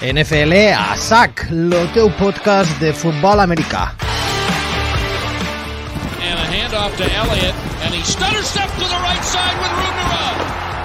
[0.00, 3.94] NFL a SAC, el teu podcast de futbol americà.
[6.20, 9.96] And a handoff to Elliott, and he stutter steps to the right side with room
[9.96, 10.36] to run.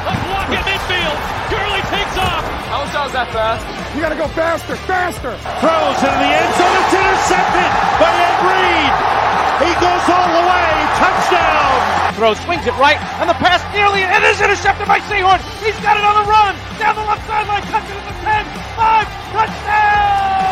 [0.08, 1.20] A block at midfield.
[1.52, 2.44] Gurley takes off.
[2.72, 3.64] How is that fast?
[3.96, 5.36] You gotta go faster, faster.
[5.60, 6.76] Throws into the end zone.
[6.80, 7.70] It's intercepted
[8.00, 9.21] by Ed Reed.
[9.62, 10.74] He goes all the way.
[10.98, 12.18] Touchdown.
[12.18, 15.40] Throws, swings it right, and the pass nearly, it is intercepted by Seahorn.
[15.62, 18.46] He's got it on the run, down the left sideline, cuts it at the 10,
[18.76, 20.52] 5, touchdown!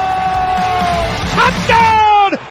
[1.35, 2.49] Touchdown!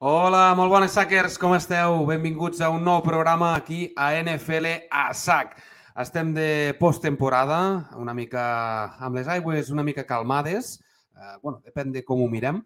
[0.00, 2.02] Hola, molt bones sackers, com esteu?
[2.08, 5.54] Benvinguts a un nou programa aquí a NFL a SAC.
[5.94, 8.42] Estem de posttemporada, una mica
[9.04, 10.78] amb les aigües una mica calmades,
[11.16, 12.62] eh, bueno, depèn de com ho mirem.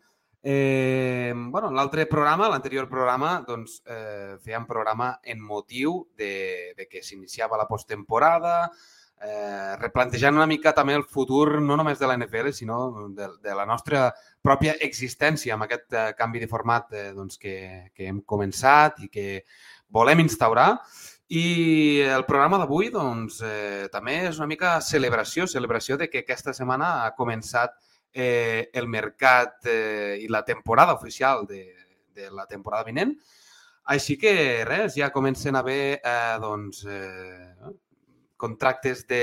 [0.47, 7.02] Eh, bueno, l'altre programa, l'anterior programa, doncs eh, fèiem programa en motiu de, de que
[7.02, 8.71] s'iniciava la posttemporada,
[9.19, 13.59] eh, replantejant una mica també el futur no només de la NFL, sinó de, de
[13.59, 18.23] la nostra pròpia existència amb aquest eh, canvi de format eh, doncs, que, que hem
[18.23, 19.43] començat i que
[19.91, 20.77] volem instaurar.
[21.29, 26.55] I el programa d'avui doncs, eh, també és una mica celebració, celebració de que aquesta
[26.55, 27.74] setmana ha començat
[28.13, 31.65] eh, el mercat eh, i la temporada oficial de,
[32.15, 33.16] de la temporada vinent.
[33.91, 37.74] Així que res, ja comencen a haver eh, doncs, eh,
[38.37, 39.23] contractes de,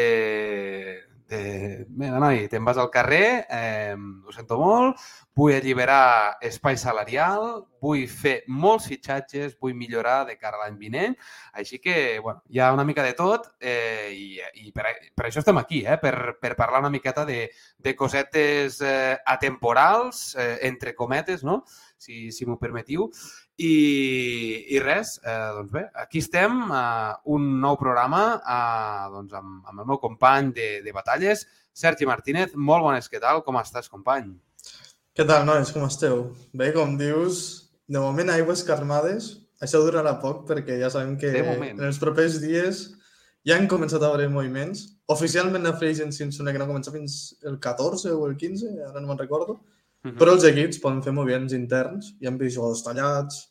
[1.30, 1.86] de...
[1.90, 5.02] Mira, noi, te'n vas al carrer, eh, ho sento molt,
[5.36, 11.16] vull alliberar espai salarial, vull fer molts fitxatges, vull millorar de cara a l'any vinent,
[11.60, 14.28] així que, bueno, hi ha una mica de tot eh, i,
[14.66, 18.80] i per, per això estem aquí, eh, per, per parlar una miqueta de, de cosetes
[18.82, 21.64] eh, atemporals, eh, entre cometes, no?,
[22.04, 23.08] si, si m'ho permetiu.
[23.58, 23.74] I,
[24.76, 26.86] I res, eh, doncs bé, aquí estem, a
[27.32, 32.54] un nou programa eh, doncs amb, amb el meu company de, de batalles, Sergi Martínez.
[32.56, 33.42] Molt bones, què tal?
[33.46, 34.34] Com estàs, company?
[35.14, 35.72] Què tal, nois?
[35.74, 36.28] Com esteu?
[36.58, 37.44] Bé, com dius,
[37.88, 39.38] de moment aigües calmades.
[39.64, 42.82] Això durarà poc perquè ja sabem que en els propers dies
[43.48, 44.88] ja han començat a haver moviments.
[45.14, 48.74] Oficialment la Free Agency em sembla que no comença fins el 14 o el 15,
[48.90, 49.60] ara no me'n recordo.
[50.04, 50.18] Mhm.
[50.20, 52.14] Però els equips poden fer moviments interns.
[52.20, 53.42] Hi han vist jugadors tallats,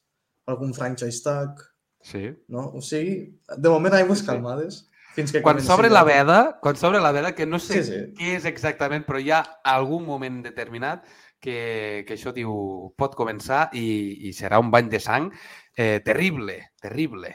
[0.46, 1.60] algun franchise tag,
[2.02, 2.26] Sí.
[2.48, 2.72] no?
[2.74, 4.30] O sigui, de moment aigües Sí, sí.
[4.30, 4.88] calmades.
[5.14, 7.98] Fins que Quan s'obre la veda, quan s'obre la veda, que no sé Sí, sí.
[8.16, 11.04] què és exactament, però hi ha algun moment determinat
[11.40, 15.30] que, que això diu pot començar i, i serà un bany de sang
[15.76, 17.34] eh, terrible, terrible.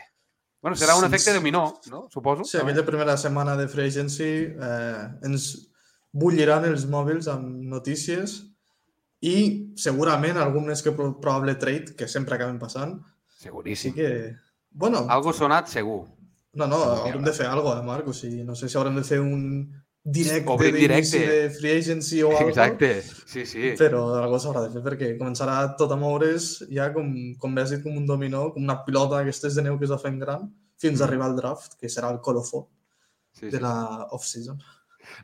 [0.61, 2.07] Bueno, serà un efecte dominó, no?
[2.09, 2.43] Suposo.
[2.43, 4.23] Sí, aquella primera setmana de Free Agency
[4.59, 5.69] eh, ens
[6.11, 8.43] bulliran els mòbils amb notícies
[9.21, 12.99] i segurament algun més que pro- probable trade, que sempre acaben passant.
[13.01, 13.93] Així Seguríssim.
[13.93, 14.35] que,
[14.71, 16.05] bueno, Algo sonat segur.
[16.53, 18.07] no, no, haurem de fer alguna cosa, eh, Marc?
[18.07, 19.71] O sigui, no sé si haurem de fer un
[20.03, 21.19] directe d'inici directe.
[21.19, 23.73] de Free Agency o alguna Exacte, sí, sí.
[23.77, 27.71] però algo s'haurà de fer perquè començarà tot a moure's ja com, com bé has
[27.71, 30.47] dit, com un dominó, com una pilota d'aquestes de neu que es va fent gran,
[30.79, 31.07] fins a Mm.
[31.09, 32.69] arribar al draft, que serà el colofó
[33.33, 33.59] sí, de sí.
[33.61, 34.57] la off-season.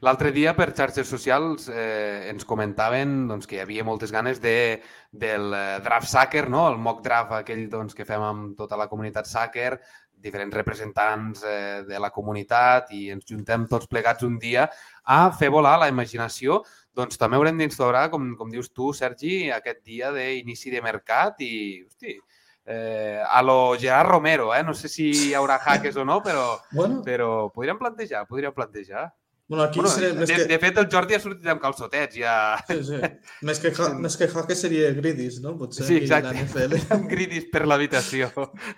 [0.05, 4.81] L'altre dia per xarxes socials eh, ens comentaven doncs, que hi havia moltes ganes de,
[5.11, 6.67] del eh, draft soccer, no?
[6.71, 9.77] el mock draft aquell doncs, que fem amb tota la comunitat soccer,
[10.23, 14.69] diferents representants eh, de la comunitat i ens juntem tots plegats un dia
[15.03, 16.61] a fer volar la imaginació.
[16.95, 21.53] Doncs també haurem d'instaurar, com, com dius tu, Sergi, aquest dia d'inici de mercat i,
[21.87, 22.15] hosti,
[22.65, 24.63] eh, a lo Gerard Romero, eh?
[24.63, 29.09] no sé si hi haurà hackers o no, però, Bueno, però podríem plantejar, podríem plantejar.
[29.53, 32.33] Bueno aquí Bueno, seria, de, que, de fet, el Jordi ha sortit amb calçotets, ja.
[32.67, 32.99] sí, sí.
[33.45, 35.53] més que, ha, més que seria Gridis, no?
[35.59, 36.33] Potser Sí, exacte.
[36.33, 36.81] la NFL.
[36.97, 38.31] Amb gridis per l'habitació.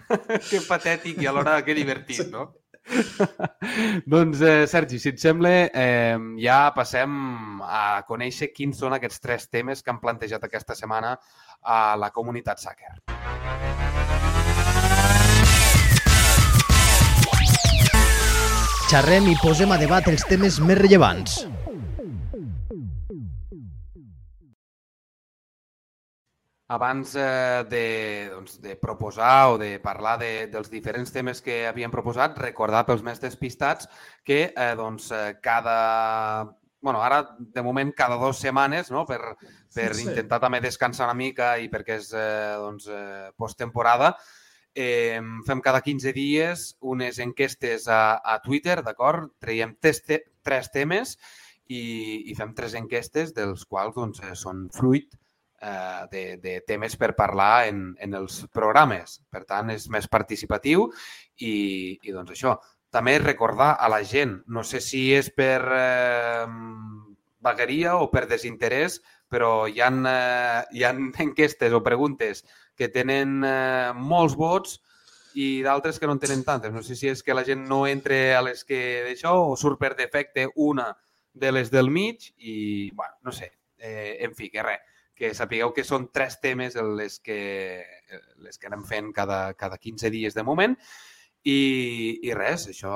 [0.50, 2.52] que patètic i alhora que divertit, no?
[4.14, 9.50] doncs, eh, Sergi, si et sembla, eh, ja passem a conèixer quins són aquests tres
[9.50, 11.16] temes que han plantejat aquesta setmana
[11.64, 14.25] a la comunitat Sàquer.
[18.90, 21.40] Xerrem i posem a debat els temes més rellevants.
[26.68, 31.94] Abans eh, de, doncs, de proposar o de parlar de, dels diferents temes que havíem
[31.94, 33.86] proposat, recordar pels més despistats
[34.26, 36.48] que eh, doncs, eh, cada...
[36.86, 39.06] bueno, ara, de moment, cada dues setmanes, no?
[39.06, 39.20] per,
[39.74, 40.08] per Sí.
[40.10, 44.16] intentar també descansar una mica i perquè és eh, doncs, eh, posttemporada,
[44.76, 49.32] eh, fem cada 15 dies unes enquestes a, a Twitter, d'acord?
[49.40, 51.16] Traiem tres, te tres temes
[51.68, 51.82] i,
[52.30, 55.16] i fem tres enquestes, dels quals doncs, eh, són fruit
[55.62, 59.20] eh, de, de temes per parlar en, en els programes.
[59.32, 60.90] Per tant, és més participatiu
[61.40, 62.58] i, i doncs això.
[62.94, 66.46] També recordar a la gent, no sé si és per eh,
[67.44, 70.94] vagueria o per desinterès, però hi ha, eh, hi ha
[71.26, 72.46] enquestes o preguntes
[72.76, 74.80] que tenen eh, molts vots
[75.36, 76.74] i d'altres que no en tenen tantes.
[76.74, 79.80] No sé si és que la gent no entre a les que d'això o surt
[79.82, 80.94] per defecte una
[81.34, 85.74] de les del mig i, bueno, no sé, eh, en fi, que res, que sapigueu
[85.76, 87.84] que són tres temes les que,
[88.44, 90.76] les que anem fent cada, cada 15 dies de moment
[91.44, 91.60] i,
[92.24, 92.96] i res, això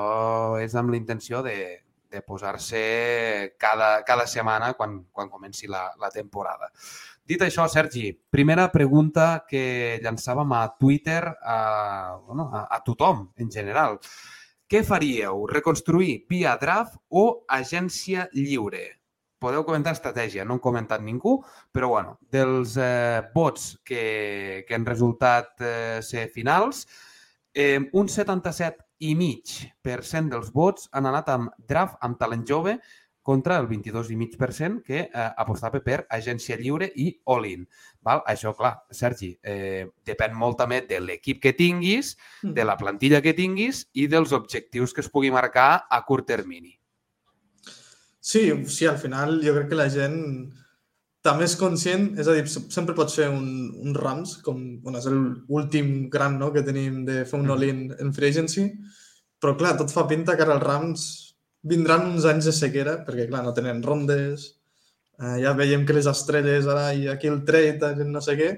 [0.60, 1.56] és amb la intenció de,
[2.10, 6.72] de posar-se cada, cada setmana quan, quan comenci la, la temporada.
[7.30, 11.58] Dit això, Sergi, primera pregunta que llançàvem a Twitter a,
[12.26, 14.00] bueno, a, a tothom, en general.
[14.66, 15.44] Què faríeu?
[15.46, 18.82] Reconstruir via draft o agència lliure?
[19.38, 21.36] Podeu comentar estratègia, no han comentat ningú,
[21.70, 26.88] però bueno, dels eh, vots que, que han resultat eh, ser finals,
[27.54, 29.54] eh, un 77 i mig
[29.86, 32.74] per cent dels vots han anat amb draft amb talent jove
[33.22, 37.66] contra el 22,5% que eh, apostava per agència lliure i all-in.
[38.04, 43.36] Això, clar, Sergi, eh, depèn molt també de l'equip que tinguis, de la plantilla que
[43.36, 46.78] tinguis i dels objectius que es pugui marcar a curt termini.
[48.20, 50.18] Sí, sí, al final jo crec que la gent
[51.24, 53.46] també és conscient, és a dir, sempre pots fer un,
[53.80, 58.12] un Rams, com bueno, és l'últim gran no, que tenim de fer un all-in en
[58.16, 58.70] free agency,
[59.40, 61.04] però clar, tot fa pinta que ara els Rams
[61.62, 64.46] vindran uns anys de sequera, perquè, clar, no tenen rondes,
[65.20, 68.50] eh, ja veiem que les estrelles ara i aquí el trade, no sé què,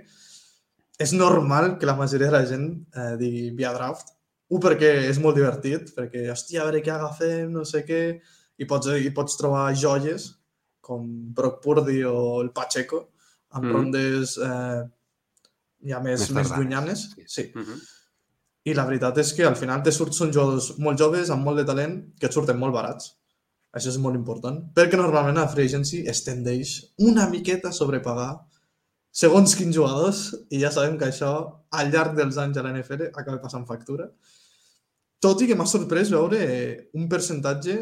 [1.03, 4.15] és normal que la majoria de la gent eh, digui via draft.
[4.53, 8.03] Un, perquè és molt divertit, perquè, hòstia, a veure què agafem, no sé què,
[8.61, 10.29] i pots, i pots trobar joies
[10.85, 13.07] com Brock Purdy o el Pacheco,
[13.57, 13.73] amb mm.
[13.73, 14.83] rondes eh,
[15.89, 17.09] ja més, més, més llunyanes.
[17.17, 17.27] Sí.
[17.27, 17.49] sí.
[17.55, 17.83] Mm -hmm
[18.65, 21.59] i la veritat és que al final te surts són jugadors molt joves, amb molt
[21.59, 23.17] de talent, que et surten molt barats.
[23.73, 24.59] Això és molt important.
[24.77, 28.31] Perquè normalment a Free Agency es tendeix una miqueta a sobrepagar
[29.13, 30.21] segons quins jugadors
[30.53, 31.33] i ja sabem que això
[31.79, 34.09] al llarg dels anys a la NFL acaba passant factura.
[35.23, 36.41] Tot i que m'ha sorprès veure
[36.99, 37.77] un percentatge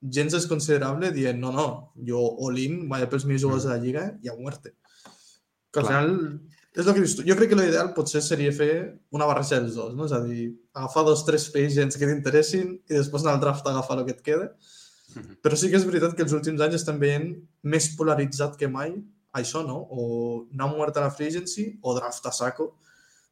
[0.00, 1.68] gens desconsiderable dient no, no,
[2.06, 4.76] jo all-in, vaig pels millors jugadors de la lliga i a muerte.
[5.72, 5.88] Que al Clar.
[5.88, 6.12] final
[6.78, 7.24] és el que dius tu.
[7.26, 8.72] Jo crec que l'ideal potser seria fer
[9.14, 10.06] una barreja dels dos, no?
[10.06, 13.72] És a dir, agafar dos, tres gens que t'interessin i després anar al draft a
[13.74, 14.52] agafar el que et queda.
[15.16, 15.38] Mhm.
[15.42, 17.32] Però sí que és veritat que els últims anys estem veient
[17.62, 18.94] més polaritzat que mai
[19.34, 19.78] això, no?
[19.90, 22.76] O anar mort a la free agency o draft a saco.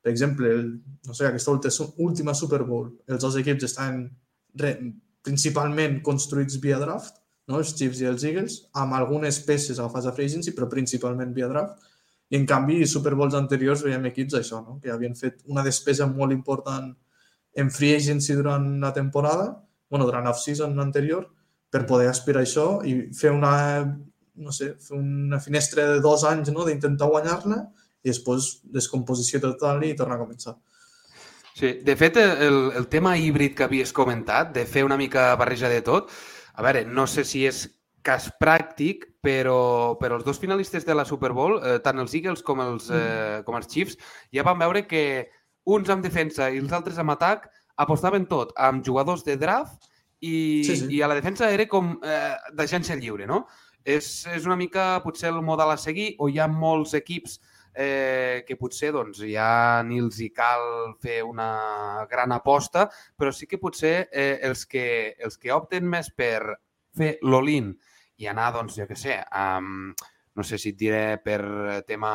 [0.02, 1.52] Per exemple, el, no sé, aquesta
[1.98, 4.08] última Super Bowl, els dos equips estan
[4.54, 4.76] re,
[5.22, 7.58] principalment construïts via draft, no?
[7.58, 11.48] els Chiefs i els Eagles, amb algunes peces agafades a free agency, però principalment via
[11.50, 11.82] draft
[12.28, 14.80] i en canvi, Super Bowls anteriors veiem equips això, no?
[14.82, 16.90] que havien fet una despesa molt important
[17.56, 19.52] en free agency durant la temporada,
[19.88, 21.28] bueno, durant off-season anterior,
[21.70, 23.54] per poder aspirar a això i fer una,
[24.42, 26.66] no sé, fer una finestra de dos anys no?
[26.66, 27.62] d'intentar guanyar-la
[28.02, 30.56] i després descomposició total i tornar a començar.
[31.56, 35.70] Sí, de fet, el, el tema híbrid que havies comentat, de fer una mica barreja
[35.72, 36.10] de tot,
[36.52, 37.62] a veure, no sé si és
[38.04, 42.44] cas pràctic, però, però els dos finalistes de la Super Bowl, eh, tant els Eagles
[42.46, 43.00] com els, mm.
[43.00, 43.98] eh, com els Chiefs,
[44.34, 45.02] ja vam veure que
[45.66, 47.48] uns amb defensa i els altres amb atac
[47.82, 49.88] apostaven tot amb jugadors de draft
[50.20, 50.90] i, sí, sí.
[50.94, 53.44] i a la defensa era com eh, d'agència lliure, no?
[53.86, 57.36] És, és una mica potser el model a seguir o hi ha molts equips
[57.74, 62.86] eh, que potser doncs, ja ni els hi cal fer una gran aposta,
[63.18, 64.86] però sí que potser eh, els, que,
[65.18, 66.56] els que opten més per
[66.96, 67.74] fer l'all-in
[68.22, 69.90] i anar, doncs, jo què sé, um,
[70.36, 71.40] no sé si et diré per
[71.88, 72.10] tema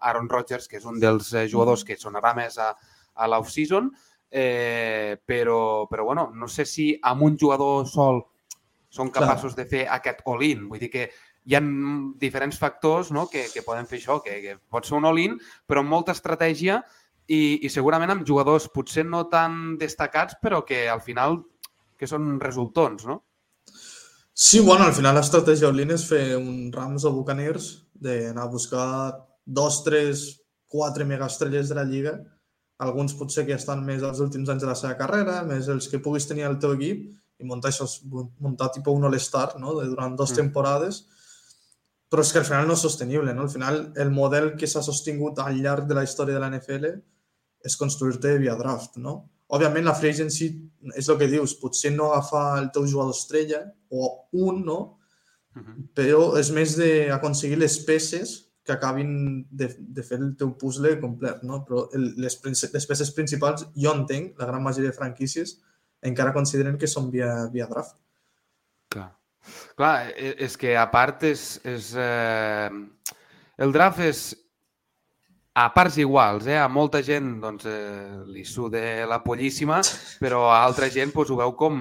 [0.00, 2.70] Aaron Rodgers, que és un dels eh, jugadors que sonarà més a,
[3.14, 3.90] a l'off-season,
[4.30, 8.24] eh, però, però bueno, no sé si amb un jugador sol
[8.96, 9.64] són capaços Clar.
[9.64, 10.66] de fer aquest all-in.
[10.70, 11.08] Vull dir que
[11.46, 11.62] hi ha
[12.20, 13.26] diferents factors no?
[13.30, 15.36] que, que poden fer això, que, que pot ser un all-in,
[15.68, 16.80] però amb molta estratègia
[17.26, 21.42] i, i segurament amb jugadors potser no tan destacats, però que al final
[21.96, 23.22] que són resultons, no?
[24.38, 27.68] Sí, bueno, al final l'estratègia all és fer un Rams o Buccaneers
[28.04, 28.88] d'anar a buscar
[29.46, 30.24] dos, tres,
[30.68, 32.18] quatre megaestrelles de la Lliga,
[32.84, 36.02] alguns potser que estan més als últims anys de la seva carrera, més els que
[36.04, 37.06] puguis tenir al teu equip,
[37.40, 37.86] i muntar això,
[38.44, 40.42] muntar tipus un All-Star, no?, de durant dues mm.
[40.42, 41.00] temporades,
[42.12, 43.48] però és que al final no és sostenible, no?
[43.48, 46.92] Al final, el model que s'ha sostingut al llarg de la història de la NFL
[47.64, 49.16] és construir-te via draft, no?
[49.46, 50.50] Òbviament la free agency
[50.96, 54.78] és el que dius, potser no agafar el teu jugador estrella o un, no?
[55.56, 55.76] Uh -huh.
[55.94, 61.42] Però és més d'aconseguir les peces que acabin de, de fer el teu puzzle complet,
[61.42, 61.64] no?
[61.64, 65.60] Però el, les, les peces principals, jo entenc, la gran majoria de franquícies
[66.02, 67.96] encara consideren que són via, via draft.
[68.88, 69.12] Clar.
[69.76, 71.60] Clar, e- és que a part és...
[71.64, 72.70] és eh...
[73.56, 74.36] El draft és
[75.56, 76.58] a parts iguals, eh?
[76.60, 79.80] A molta gent doncs, eh, li sude la pollíssima,
[80.22, 81.78] però a altra gent doncs, ho veu com,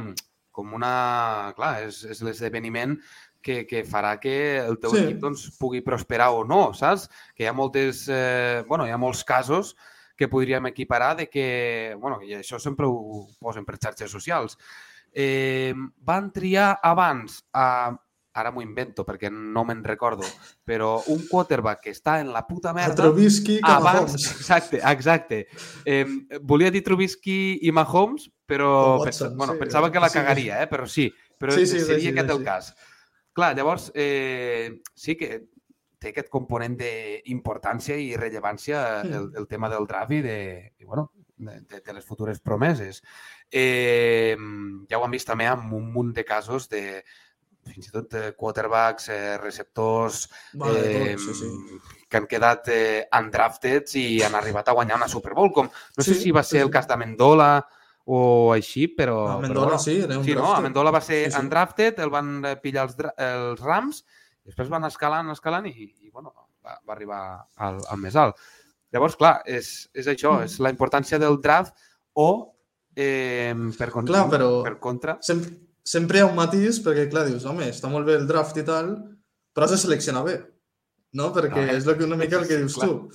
[0.55, 1.51] com una...
[1.58, 2.96] Clar, és, és l'esdeveniment
[3.44, 5.01] que, que farà que el teu Sí.
[5.03, 7.10] equip doncs, pugui prosperar o no, saps?
[7.36, 8.05] Que hi ha moltes...
[8.08, 8.63] Eh...
[8.70, 9.75] bueno, hi ha molts casos
[10.15, 11.98] que podríem equiparar de que...
[12.00, 14.55] bueno, i això sempre ho posen per xarxes socials.
[15.12, 17.91] Eh, van triar abans a
[18.36, 20.27] ara m'ho invento perquè no me'n recordo,
[20.68, 23.08] però un quarterback que està en la puta A merda...
[23.08, 24.27] Trubisky, que abans, Mahomes.
[24.36, 25.42] exacte, exacte.
[25.86, 26.04] Eh,
[26.42, 30.20] volia dir Trubisky i Mahomes, però pensa, Watson, bueno, sí, pensava que la sí.
[30.20, 30.68] cagaria, eh?
[30.68, 32.38] però sí, però Sí, sí, seria sí, aquest sí.
[32.38, 32.75] el cas.
[33.36, 35.48] Clar, llavors, eh, sí que
[36.00, 40.39] té aquest component d'importància i rellevància el, el tema del draft i de,
[40.77, 43.01] i, bueno, de, de, les futures promeses.
[43.51, 44.36] Eh,
[44.89, 47.04] ja ho hem vist també amb un munt de casos de
[47.66, 51.80] fins i tot eh, quarterbacks, eh, receptors, Vale, eh, tot, sí, sí.
[52.10, 55.52] que han quedat eh, undrafted i han arribat a guanyar una Super Bowl.
[55.52, 55.68] Com,
[55.98, 56.74] no sé Sí, si va sí, ser el sí.
[56.78, 57.50] cas d'Amendola
[58.06, 59.16] o així, però...
[59.26, 60.52] A però Mendola, bueno, sí, era un Sí, no?
[60.54, 61.40] Amendola va ser Sí, sí.
[61.42, 64.04] undrafted, el van eh, pillar els, els Rams,
[64.46, 65.74] i després van escalant, escalant i,
[66.06, 66.32] i bueno,
[66.64, 67.24] va, va arribar
[67.58, 68.38] al, al més alt.
[68.94, 70.46] Llavors, clar, és, és això, Mm.
[70.46, 71.74] és la importància del draft
[72.14, 72.54] o,
[72.96, 75.18] eh, per, contra, Clar, però- per contra...
[75.26, 75.50] Sempre,
[75.86, 78.65] sempre hi ha un matís, perquè clar, dius, home, està molt bé el draft i
[78.65, 78.96] tal,
[79.54, 80.39] però has de seleccionar bé,
[81.13, 81.32] no?
[81.36, 82.89] Perquè Ah, és el que, una mica el que sí, dius clar.
[82.89, 83.10] tu.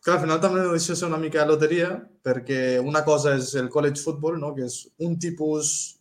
[0.00, 1.90] Clar, al final també no deixa de ser una mica de loteria,
[2.24, 4.54] perquè una cosa és el college football, no?
[4.54, 5.94] que és un tipus...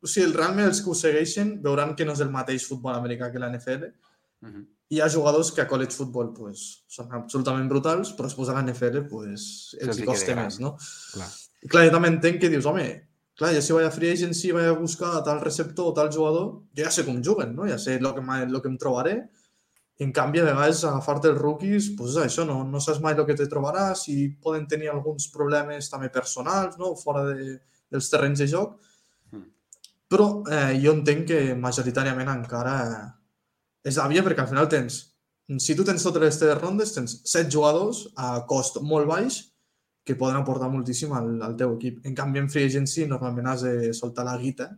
[0.00, 3.30] O sigui, realment els que ho segueixen veuran que no és el mateix futbol americà
[3.32, 3.90] que la NFL.
[4.46, 4.66] Mhm.
[4.90, 8.64] Hi ha jugadors que a college football pues, són absolutament brutals, però després a la
[8.64, 10.72] NFL pues, els hi costa més, no?
[11.12, 11.28] Clar.
[11.62, 12.86] I clar, jo també entenc que dius, home,
[13.40, 16.48] clar, jo si vaig a free agency vaig a buscar tal receptor o tal jugador,
[16.76, 17.64] jo ja sé com juguen, no?
[17.68, 19.14] Ja sé el que, lo que em trobaré.
[20.00, 23.26] I en canvi, a vegades, agafar-te els rookies, pues això, no, no saps mai el
[23.28, 26.94] que te trobaràs i poden tenir alguns problemes també personals, no?
[27.00, 27.56] Fora de,
[27.92, 28.76] dels terrenys de joc.
[29.32, 29.46] Mm.
[30.12, 33.06] Però eh, jo entenc que majoritàriament encara eh,
[33.88, 35.02] és la via perquè al final tens,
[35.60, 39.40] si tu tens totes les teves rondes, tens set jugadors a cost molt baix
[40.10, 42.00] que poden aportar moltíssim al, al teu equip.
[42.08, 44.72] En canvi, en free agency normalment has de soltar la guita,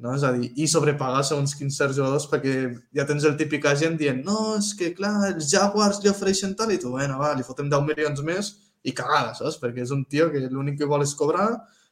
[0.00, 0.12] no?
[0.12, 2.54] és a dir, i sobrepagar segons quins certs jugadors perquè
[2.96, 6.72] ja tens el típic agent dient no, és que clar, els Jaguars li ofereixen tal
[6.74, 9.60] i tu, bueno, va, li fotem 10 milions més i cagada, saps?
[9.60, 11.50] Perquè és un tio que l'únic que vol és cobrar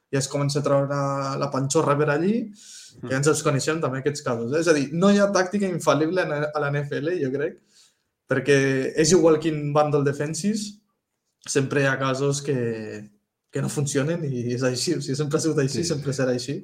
[0.09, 3.81] i es comença a treure la, la panxorra per allí que ja ens els coneixem
[3.83, 4.53] també aquests casos.
[4.55, 4.63] Eh?
[4.63, 7.59] És a dir, no hi ha tàctica infal·lible a la NFL, jo crec,
[8.29, 8.59] perquè
[9.05, 10.78] és igual quin bàndol defensis,
[11.49, 12.59] sempre hi ha casos que,
[13.51, 14.95] que no funcionen i és així.
[14.99, 16.61] O sigui, sempre ha sigut així, Sí, sempre serà així.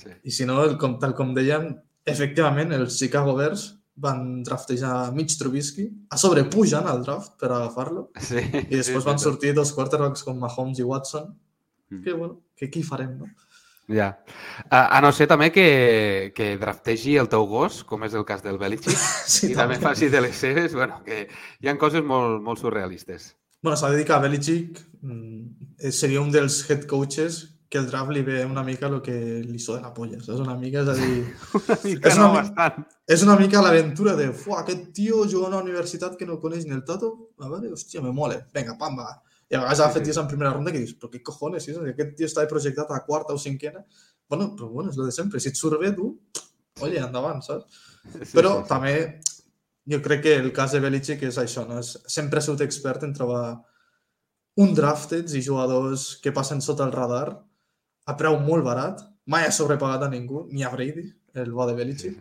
[0.00, 0.14] Sí.
[0.24, 1.68] I si no, el, com, tal com dèiem,
[2.08, 3.66] efectivament, els Chicago Bears
[4.00, 9.18] van draftejar Mitch Trubisky, a sobre pugen al draft per agafar-lo, Sí, i després van
[9.20, 11.30] sortir dos quarterbacks com Mahomes i Watson,
[11.90, 12.04] Mm.
[12.04, 13.26] que, bueno, que aquí farem, no?
[13.90, 14.20] Ja.
[14.70, 18.44] A, a no ser també que, que draftegi el teu gos, com és el cas
[18.44, 18.94] del Belichick,
[19.26, 21.24] Sí, i també faci de les seves, bueno, que
[21.58, 23.32] hi ha coses molt, molt surrealistes.
[23.62, 27.78] Bueno, s'ha de dir que a Belichick mm, eh, seria un dels head coaches que
[27.78, 29.12] el draft li ve una mica el que
[29.46, 30.40] li suda la polla, saps?
[30.42, 31.20] Una mica, és a dir,
[31.54, 32.86] Una mica, És no, una mi- bastant.
[33.06, 36.64] és una mica l'aventura de, fuà, aquest tio juga a una universitat que no coneix
[36.66, 39.12] ni el tato, a veure, hòstia, me mole, vinga, pam, va.
[39.50, 40.08] I a vegades ha Sí, fet sí.
[40.10, 43.04] tios en primera ronda que dius, però què cojones, si aquest tio està projectat a
[43.06, 43.84] quarta o cinquena,
[44.30, 46.10] bueno, però bueno, és lo de sempre, si et surt bé, tu,
[46.82, 47.66] oye, endavant, saps?
[48.16, 48.68] Sí, Però sí, sí.
[48.70, 48.94] també
[49.88, 51.80] jo crec que el cas de Belichick és això, no?
[51.80, 53.44] És, sempre ha sigut expert en trobar
[54.60, 57.38] un drafted i jugadors que passen sota el radar
[58.10, 61.06] a preu molt barat, mai ha sobrepagat a ningú, ni a Brady,
[61.38, 62.18] el bo de Belichick.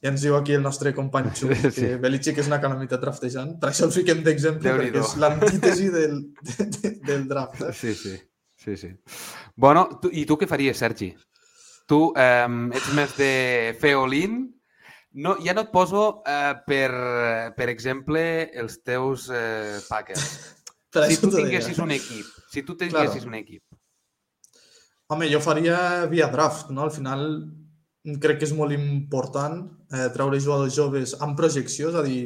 [0.00, 1.88] Ja ens diu aquí el nostre company Xuc que Sí.
[2.00, 3.58] Belichick és una calamitat draftejant.
[3.60, 7.60] Per això el fiquem d'exemple, perquè és l'antítesi del, de, de, del draft.
[7.68, 7.74] Eh?
[7.76, 8.14] Sí, sí.
[8.56, 8.94] sí, sí.
[9.54, 11.10] Bueno, tu, i tu què faries, Sergi?
[11.90, 12.48] Tu eh,
[12.80, 13.32] ets més de
[13.82, 14.40] fer all-in?
[15.18, 16.90] No, ja no et poso, eh, per,
[17.56, 18.22] per exemple,
[18.54, 20.30] els teus eh, Packers.
[20.90, 23.62] Per Si tu tinguessis un equip, si tu tinguessis un equip,
[25.10, 26.84] Home, jo faria via draft, no?
[26.86, 27.24] Al final
[28.22, 29.56] crec que és molt important
[29.90, 32.20] eh, treure jugadors joves amb projecció, és a dir,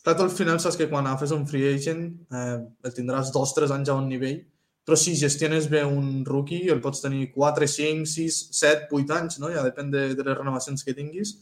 [0.00, 3.52] clar, tu al final saps que quan agafes un free agent eh, el tindràs dos,
[3.52, 4.40] tres anys a un nivell,
[4.88, 9.36] però si gestiones bé un rookie el pots tenir 4, 5, 6, 7, 8 anys,
[9.44, 9.52] no?
[9.52, 11.34] Ja depèn de, de les renovacions que tinguis.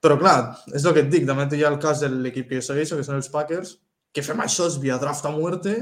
[0.00, 0.36] Però clar,
[0.72, 2.96] és el que et dic, també hi ha el cas de l'equip que jo segueixo,
[2.96, 3.74] que són els Packers,
[4.14, 5.74] que fem això és via draft a muerte,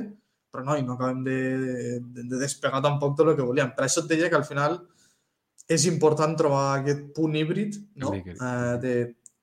[0.52, 1.38] però no, i no acabem de,
[2.02, 3.70] de, de despegar tampoc tot el que volíem.
[3.76, 4.80] Per això et deia que al final
[5.68, 8.14] és important trobar aquest punt híbrid, no?
[8.16, 8.40] Híbrid.
[8.42, 8.94] Eh, de,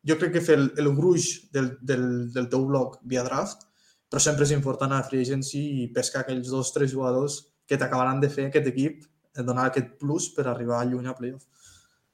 [0.06, 3.68] jo crec que fer el, el gruix del, del, del teu bloc via draft,
[4.10, 8.20] però sempre és important a free agency i pescar aquells dos tres jugadors que t'acabaran
[8.22, 9.06] de fer aquest equip,
[9.36, 11.48] eh, donar aquest plus per arribar lluny a playoff.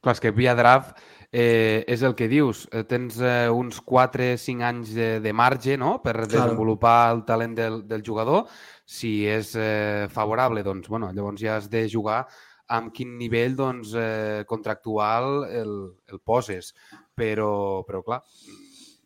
[0.01, 0.95] Clar, és que via draft
[1.31, 2.67] eh, és el que dius.
[2.71, 6.01] Eh, tens eh, uns 4-5 anys de, de marge no?
[6.03, 6.27] per Claro.
[6.27, 8.47] desenvolupar el talent del, del jugador.
[8.85, 12.25] Si és eh, favorable, doncs, bueno, llavors ja has de jugar
[12.71, 15.71] amb quin nivell doncs, eh, contractual el,
[16.11, 16.73] el poses.
[17.15, 18.21] Però, però clar,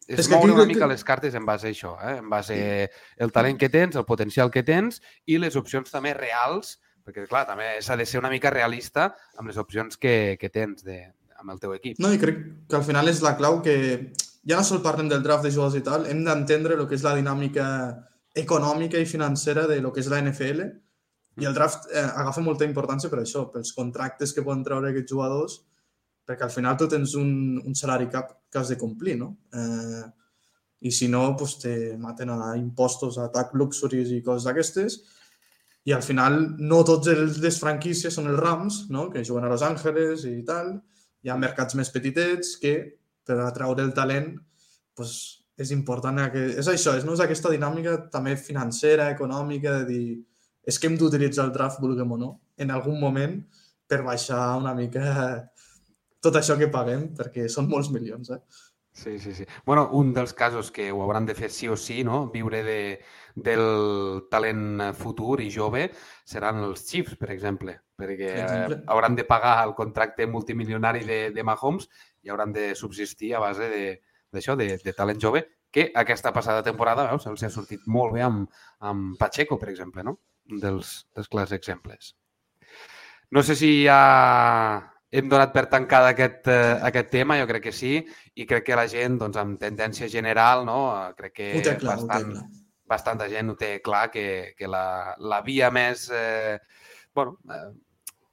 [0.07, 2.17] és, És moure una mica que- les cartes en base a això, eh?
[2.21, 6.79] en base el talent que tens, el potencial que tens i les opcions també reals,
[7.03, 10.85] perquè clar, també s'ha de ser una mica realista amb les opcions que, que tens
[10.85, 10.99] de,
[11.41, 11.99] amb el teu equip.
[12.03, 13.75] No, i crec que al final és la clau que
[14.45, 17.05] ja no sol parlem del draft de jugadors i tal, hem d'entendre el que és
[17.05, 17.67] la dinàmica
[18.35, 20.65] econòmica i financera de lo que és la NFL
[21.41, 25.11] i el draft eh, agafa molta importància per això, pels contractes que poden treure aquests
[25.11, 25.57] jugadors,
[26.25, 29.35] perquè al final tu tens un, un salari cap que has de complir, no?
[29.53, 30.05] Eh,
[30.85, 34.99] I si no, pues, te maten a impostos, a tax luxuries i coses d'aquestes,
[35.85, 39.07] i al final no tots els, les franquícies són els Rams, no?
[39.13, 40.75] que juguen a Los Angeles i tal,
[41.25, 42.75] hi ha mercats més petitets que
[43.25, 44.35] per atraure el talent
[44.95, 45.15] pues,
[45.57, 46.45] és important que...
[46.61, 47.15] és això, és, no?
[47.17, 50.05] és aquesta dinàmica també financera, econòmica, de dir
[50.65, 53.35] és que hem d'utilitzar el draft, vulguem o no, en algun moment
[53.89, 55.03] per baixar una mica
[56.25, 58.31] tot això que paguem, perquè són molts milions.
[58.33, 58.39] Eh?
[58.95, 59.45] Sí, sí, sí.
[59.65, 62.25] Bueno, un dels casos que ho hauran de fer sí o sí, no?
[62.33, 62.79] viure de,
[63.35, 63.65] del
[64.31, 65.89] talent futur i jove,
[66.25, 71.43] seran els Chiefs, per exemple, perquè eh, hauran de pagar el contracte multimilionari de, de
[71.43, 71.87] Mahomes
[72.23, 74.01] i hauran de subsistir a base de-
[74.35, 78.21] d'això, de, de talent jove, que aquesta passada temporada, veus, els ha sortit molt bé
[78.25, 78.49] amb,
[78.79, 80.17] amb Pacheco, per exemple, no?
[80.45, 82.13] Dels, dels clars exemples.
[83.31, 87.73] No sé si ja hem donat per tancat aquest, eh, aquest tema, jo crec que
[87.75, 87.95] sí,
[88.35, 90.77] i crec que la gent, doncs, amb tendència general, no?
[91.17, 92.33] crec que clar, bastant,
[92.85, 96.59] bastanta gent ho té clar que, que la, la via més eh,
[97.15, 97.71] bueno, eh,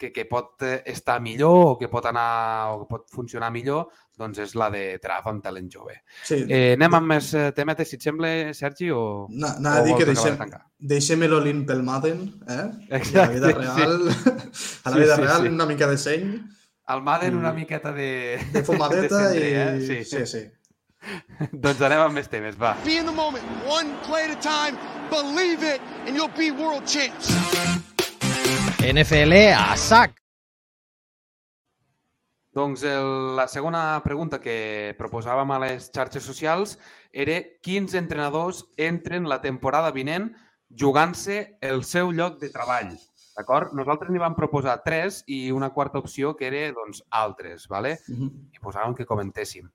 [0.02, 3.86] que, que pot eh, estar millor o que pot anar o que pot funcionar millor
[4.18, 5.94] doncs és la de draft amb talent jove.
[6.26, 9.80] Sí, Eh, anem amb més eh, temetes, si et sembla, Sergi, o, Na- o Anava
[9.80, 10.58] a dir que deixem, de
[10.94, 12.66] deixem l'Olin pel Madden, eh?
[12.90, 13.54] I a la Exacte, vida sí.
[13.62, 13.94] real,
[14.84, 15.48] a la Sí, vida sí, real sí.
[15.54, 16.26] una mica de seny,
[16.92, 17.56] El Madden una Mm.
[17.62, 18.38] miqueta de...
[18.52, 19.40] de fumadeta de i...
[19.40, 20.04] cendrer, eh?
[20.04, 20.42] Sí, sí.
[21.64, 22.74] doncs anem amb més temes, va.
[22.84, 24.76] Be in the moment, one play at a time.
[25.10, 27.32] Believe it, and you'll be world champs.
[28.82, 30.16] NFL a sac.
[32.52, 36.74] Doncs el, la segona pregunta que proposàvem a les xarxes socials
[37.12, 40.32] era quins entrenadors entren la temporada vinent
[40.82, 42.90] jugant-se el seu lloc de treball.
[43.36, 43.70] D'acord?
[43.78, 48.00] Nosaltres n'hi vam proposar tres i una quarta opció que era doncs, altres, ¿vale?
[48.08, 48.50] Mhm.
[48.50, 49.70] i posàvem que comentéssim.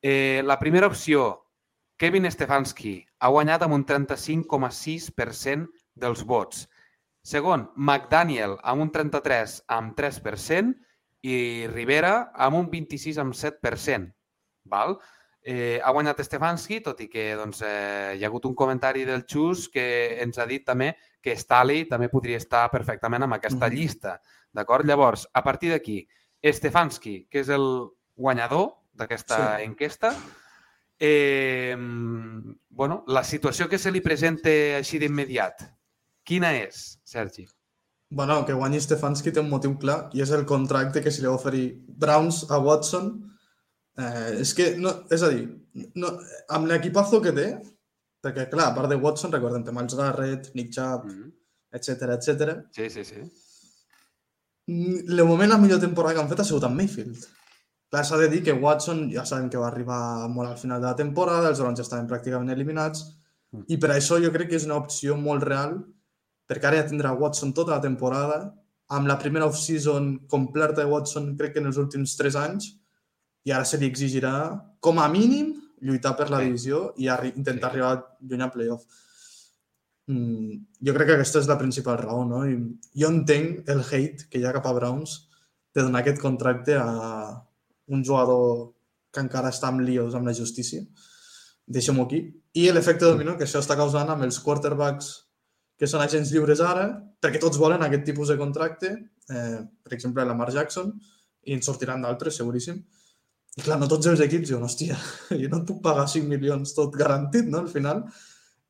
[0.00, 1.50] Eh, la primera opció,
[1.98, 6.68] Kevin Stefanski, ha guanyat amb un 35,6% dels vots.
[7.24, 10.74] Segon, McDaniel amb un 33 amb 3%
[11.24, 11.36] i
[11.72, 14.10] Rivera amb un 26 amb 7%.
[14.68, 14.98] Val?
[15.44, 19.24] Eh, ha guanyat Stefanski, tot i que doncs, eh, hi ha hagut un comentari del
[19.28, 23.74] Xus que ens ha dit també que Staley també podria estar perfectament amb aquesta Mhm.
[23.74, 24.20] llista.
[24.52, 24.84] D'acord?
[24.86, 26.06] Llavors, a partir d'aquí,
[26.42, 29.64] Stefanski, que és el guanyador d'aquesta Sí.
[29.64, 30.14] enquesta,
[30.98, 31.74] eh,
[32.68, 35.60] bueno, la situació que se li presenta així d'immediat,
[36.24, 37.46] quina és, Sergi?
[38.14, 41.26] Bueno, que guanyi Stefanski té un motiu clar i és el contracte que se li
[41.28, 43.08] va oferir Browns a Watson.
[43.98, 45.46] Eh, és que, no, és a dir,
[45.98, 46.12] no,
[46.54, 47.46] amb l'equipazo que té,
[48.24, 51.32] perquè, clar, a part de Watson, recordem, té Miles Garrett, Nick Chubb, Mm.
[51.74, 52.58] etc etc.
[52.74, 53.22] Sí, sí, sí.
[54.66, 57.24] De moment, la millor temporada que han fet ha sigut amb Mayfield.
[57.90, 60.86] Clar, s'ha de dir que Watson ja sabem que va arribar molt al final de
[60.88, 63.04] la temporada, els Browns ja estaven pràcticament eliminats,
[63.52, 63.64] Mm.
[63.68, 65.84] i per això jo crec que és una opció molt real,
[66.48, 68.54] perquè ara ja tindrà Watson tota la temporada,
[68.94, 72.74] amb la primera off-season completa de Watson, crec que en els últims tres anys,
[73.44, 74.34] i ara se li exigirà,
[74.80, 75.54] com a mínim,
[75.84, 77.78] lluitar per la divisió i arri intentar Sí.
[77.78, 78.84] arribar lluny a playoff.
[80.06, 82.44] Mm, jo crec que aquesta és la principal raó, no?
[82.46, 82.56] I
[82.94, 85.28] jo entenc el hate que hi ha cap a Browns
[85.74, 87.42] de donar aquest contracte a
[87.88, 88.74] un jugador
[89.10, 90.82] que encara està amb líos amb la justícia.
[91.66, 92.42] Deixem-ho aquí.
[92.52, 95.23] I l'efecte dominó que això està causant amb els quarterbacks
[95.78, 96.86] que són agents lliures ara,
[97.22, 98.92] perquè tots volen aquest tipus de contracte,
[99.30, 100.92] eh, per exemple, Lamar Jackson,
[101.44, 102.78] i en sortiran d'altres, seguríssim.
[103.54, 104.96] I clar, no tots els equips diuen, hòstia,
[105.42, 108.04] jo no et puc pagar 5 milions tot garantit, no?, al final.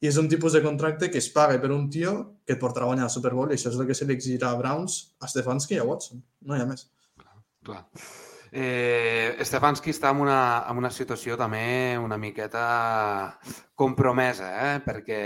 [0.04, 2.12] I és un tipus de contracte que es paga per un tio
[2.44, 4.12] que et portarà a guanyar el Super Bowl i això és el que se li
[4.12, 6.20] exigirà a Browns, a Stefanski i a Watson.
[6.44, 6.84] No hi ha més.
[7.64, 7.80] Clar.
[8.52, 12.66] Eh, Stefanski està en una, en una situació també una miqueta
[13.74, 14.76] compromesa, eh?
[14.84, 15.22] perquè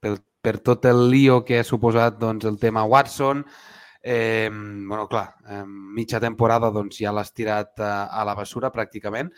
[0.00, 3.44] per, per tot el lío que ha suposat doncs, el tema Watson,
[4.02, 9.30] eh, bueno, clar, eh, mitja temporada doncs, ja l'has tirat a, a la bessura pràcticament,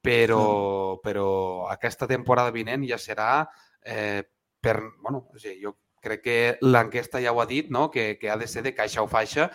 [0.00, 1.28] però, però
[1.72, 3.44] aquesta temporada vinent ja serà
[3.84, 4.22] eh,
[4.60, 7.90] per, bueno, o sigui, jo crec que l'enquesta ja ho ha dit, no?
[7.90, 9.50] que, que ha de ser de caixa o faixa,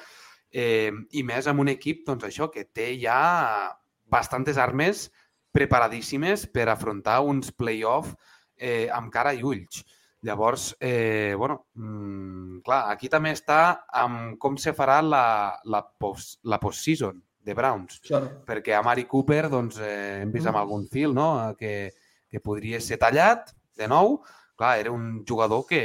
[0.52, 3.72] eh, i més amb un equip, doncs això, que té ja
[4.12, 5.08] bastantes armes
[5.56, 8.14] preparadíssimes per afrontar uns play-off
[8.58, 9.82] eh, amb cara i ulls.
[10.22, 15.26] Llavors, eh, bueno, mmm, clar, aquí també està amb com se farà la,
[15.66, 18.00] la, post, la post-season de Browns.
[18.06, 18.30] Claro.
[18.46, 21.56] Perquè a Mari Cooper doncs, eh, hem vist amb algun fil no?
[21.58, 21.90] que,
[22.30, 24.20] que podria ser tallat, de nou,
[24.56, 25.82] clar, era un jugador que,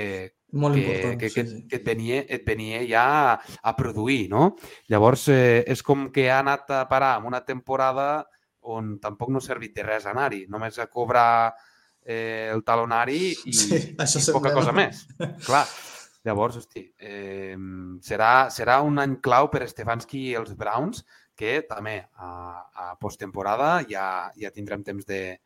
[0.52, 1.62] Molt que, important, que, sí, que, sí.
[1.70, 4.50] que et, venia, et venia ja a produir, no?
[4.92, 8.26] Llavors, eh, és com que ha anat a parar en una temporada
[8.66, 11.54] on tampoc no ha servit de res anar-hi, només a cobrar
[12.06, 15.04] eh, el talonari i, Sí, això i poca cosa més.
[15.44, 15.66] Clar.
[16.26, 17.54] Llavors, hosti, eh,
[18.02, 21.04] serà, serà un any clau per Stefanski i els Browns,
[21.36, 22.30] que també a,
[22.74, 25.36] a posttemporada ja, ja tindrem temps de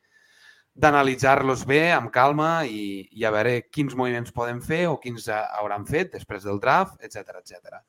[0.81, 5.49] d'analitzar-los bé, amb calma i, i a veure quins moviments poden fer o quins ha-
[5.59, 7.81] hauran fet després del draft, etc etc.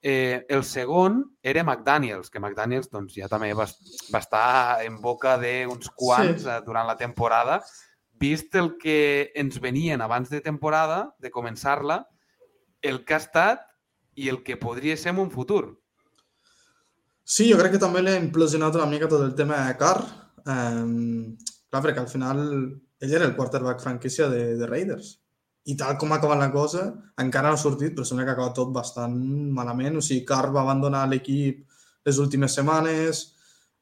[0.00, 3.66] Eh, el segon era McDaniels, que McDaniels doncs, ja també va,
[4.10, 6.48] va estar en boca d'uns quants Sí.
[6.48, 6.58] sí.
[6.66, 7.60] durant la temporada,
[8.20, 12.02] vist el que ens venien abans de temporada, de començar-la,
[12.82, 13.64] el que ha estat
[14.14, 15.80] i el que podria ser en un futur.
[17.24, 20.02] Sí, jo crec que també l'ha implosionat una mica tot el tema de Carr.
[20.44, 21.36] Um,
[21.70, 22.40] clar, perquè al final
[23.00, 25.14] ell era el quarterback franquícia de, de Raiders.
[25.70, 26.86] I tal com ha acabat la cosa,
[27.20, 29.14] encara no ha sortit, però sembla que ha acabat tot bastant
[29.54, 30.00] malament.
[30.00, 31.62] O sigui, Carr va abandonar l'equip
[32.08, 33.22] les últimes setmanes.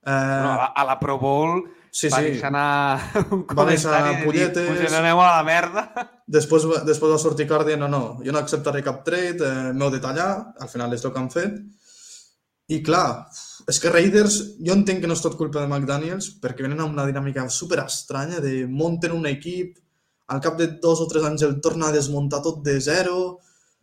[0.05, 2.31] Eh, Bueno, a, la, a la Pro Bowl sí, va sí.
[2.31, 2.99] deixar anar
[3.35, 4.71] un Va deixar dir, polletes.
[4.87, 5.85] "Us aneu a la merda.
[6.37, 9.89] Després, després va sortir Carr dient no, no, jo no acceptaré cap trade, eh, m'heu
[9.89, 11.55] de tallar, al final és el que han fet.
[12.69, 13.25] I clar,
[13.65, 16.93] és que Raiders, jo entenc que no és tot culpa de McDaniels, perquè venen amb
[16.93, 19.79] una dinàmica super estranya de munten un equip,
[20.29, 23.39] al cap de dos o tres anys el torna a desmuntar tot de zero,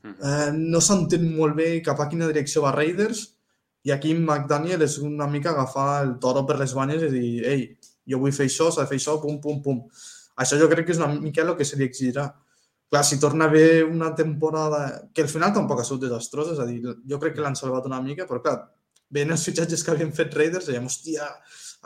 [0.06, 3.26] eh, no s'entén molt bé cap a quina direcció va Raiders,
[3.86, 7.65] i aquí McDaniel és una mica agafar el toro per les banyes i dir, ei,
[8.08, 9.84] jo vull fer això, s'ha de fer això, pum, pum, pum.
[10.41, 12.28] Això jo crec que és una mica el que se li exigirà.
[12.91, 16.60] Clar, si torna a haver una temporada que al final tampoc ha sigut desastrosa, és
[16.62, 18.58] a dir, jo crec que l'han salvat una mica, però clar,
[19.10, 21.30] veient els fitxatges que havien fet Raiders, dèiem, hòstia,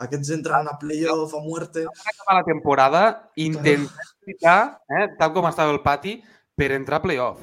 [0.04, 1.86] aquests entren a playoff a muerte.
[1.88, 3.02] Acabar la temporada
[3.36, 6.18] intentar lluitar, eh, tal com estava el pati,
[6.56, 7.40] per entrar a playoff.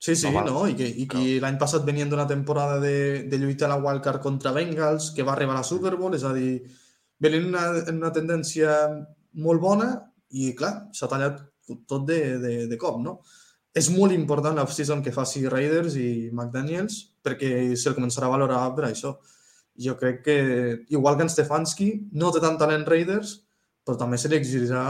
[0.00, 0.66] Sí, sí, No, no?
[0.66, 4.22] I que, i que l'any passat venien d'una temporada de, de lluitar a la wildcard
[4.24, 6.62] contra Bengals, que va arribar a la Super Bowl, és a dir,
[7.20, 8.74] venien una, una tendència
[9.44, 9.90] molt bona
[10.30, 11.42] i, clar, s'ha tallat
[11.86, 13.20] tot de, de, de cop, no?
[13.76, 18.88] És molt important l'off-season que faci Raiders i McDaniels perquè se'l començarà a valorar per
[18.88, 19.14] això.
[19.80, 20.38] Jo crec que,
[20.90, 23.36] igual que en Stefanski, no té tant talent Raiders,
[23.86, 24.82] però també se li exigirà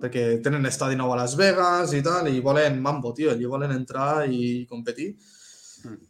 [0.00, 3.72] perquè tenen estadi nou a Las Vegas i tal, i volen mambo, tio, i volen
[3.72, 5.14] entrar i competir.
[5.84, 6.02] Mm.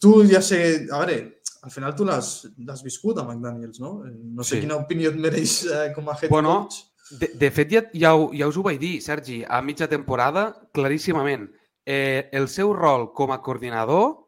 [0.00, 4.04] Tu ja sé, a veure, al final tu l'has viscut a McDaniels, no?
[4.04, 4.60] No sé Sí.
[4.62, 6.84] quina opinió et mereix eh, com a head Bueno, coach.
[7.10, 11.48] De, de fet, ja, ja, ja us ho vaig dir, Sergi, a mitja temporada, claríssimament.
[11.86, 14.26] Eh, el seu rol com a coordinador,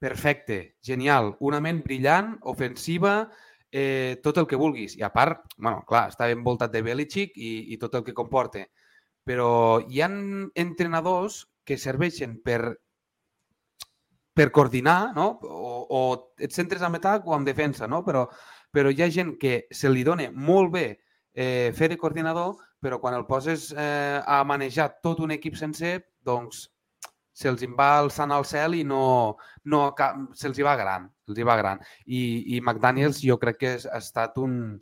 [0.00, 3.30] perfecte, genial, una ment brillant, ofensiva,
[3.70, 4.96] eh, tot el que vulguis.
[4.98, 8.64] I a part, bueno, clar, està envoltat de Belichick i, i tot el que comporta.
[9.24, 12.74] Però hi han entrenadors que serveixen per
[14.34, 15.28] per coordinar, no?
[15.42, 16.00] O, o
[16.38, 18.02] et centres en atac o en defensa, no?
[18.06, 18.26] Però,
[18.70, 20.86] però hi ha gent que se li dona molt bé
[21.34, 25.98] eh, fer de coordinador, però quan el poses eh, a manejar tot un equip sencer,
[26.24, 26.68] doncs
[27.40, 29.36] se'ls va alçant al cel i no,
[29.72, 29.82] no
[30.36, 31.80] se'ls va gran, se'ls va gran.
[32.06, 34.78] I, I McDaniels jo crec que ha estat un,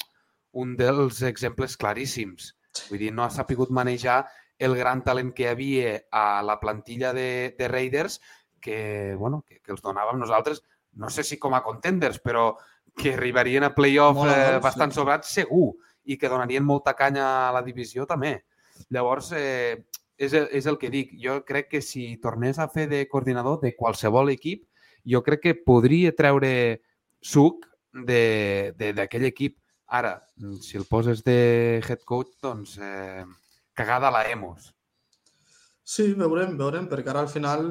[0.52, 2.52] un dels exemples claríssims.
[2.88, 4.24] Vull dir, no ha sapigut manejar
[4.58, 8.18] el gran talent que havia a la plantilla de, de Raiders
[8.60, 10.62] que, bueno, que, que els donàvem nosaltres,
[10.98, 12.56] no sé si com a contenders, però
[12.98, 14.98] que arribarien a playoff eh, bastant sí.
[14.98, 15.74] sobrats segur
[16.08, 18.44] i que donarien molta canya a la divisió també.
[18.90, 19.84] Llavors, eh,
[20.16, 21.12] és, el, és el que dic.
[21.22, 24.64] Jo crec que si tornés a fer de coordinador de qualsevol equip,
[25.06, 26.82] jo crec que podria treure
[27.20, 29.58] suc de- de- d'aquell equip.
[29.86, 30.18] Ara,
[30.60, 33.24] si el poses de head coach, doncs eh,
[33.72, 34.74] cagada la Emos.
[35.84, 37.62] Sí, veurem, veurem, perquè ara al final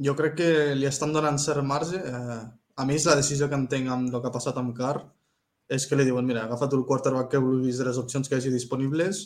[0.00, 2.00] jo crec que li estan donant cert marge.
[2.00, 2.40] Eh,
[2.80, 5.02] a mi és la decisió que entenc amb el que ha passat amb Carr,
[5.70, 8.34] és que li diuen, mira, agafa tu el quarterback que vulguis de les opcions que
[8.34, 9.20] hi hagi disponibles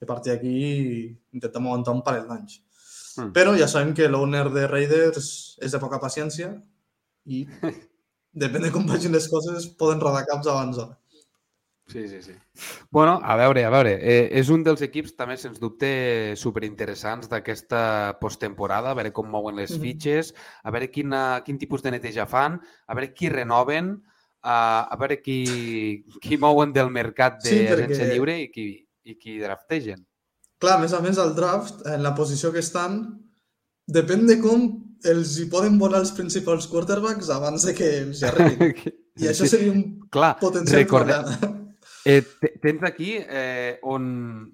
[0.00, 0.54] i a partir d'aquí
[1.36, 2.60] intentem aguantar un parell d'anys.
[3.18, 3.32] Mm.
[3.36, 5.28] Però ja sabem que l'owner de Raiders
[5.60, 6.54] és de poca paciència
[7.26, 7.44] i
[8.44, 10.96] depèn de com vagin les coses poden rodar caps abans d'hora.
[11.88, 12.32] Sí, sí, sí.
[12.90, 18.16] Bueno, a veure, a veure, eh, és un dels equips també, sens dubte, superinteressants d'aquesta
[18.20, 19.80] posttemporada, a veure com mouen les Mhm.
[19.82, 24.02] fitxes, a veure quina, quin tipus de neteja fan, a veure qui renoven,
[24.42, 29.18] a, a veure qui, qui mouen del mercat Sí, d'agència perquè- lliure i qui, i
[29.18, 30.06] qui draftegen.
[30.58, 33.18] Clar, a més a més, al draft, en la posició que estan,
[33.86, 38.26] depèn de com els hi poden volar els principals quarterbacks abans de que els hi
[38.26, 38.74] arribin.
[39.18, 41.58] I això Sí, seria un Clar, potencial recordem, problema.
[42.04, 44.50] Eh, te- tens aquí eh, on,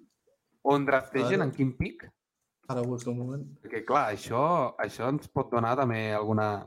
[0.63, 2.05] on draftegen, en quin pic?
[2.69, 3.45] Ara busco un moment.
[3.65, 6.65] Perquè, clar, això, això ens pot donar també alguna...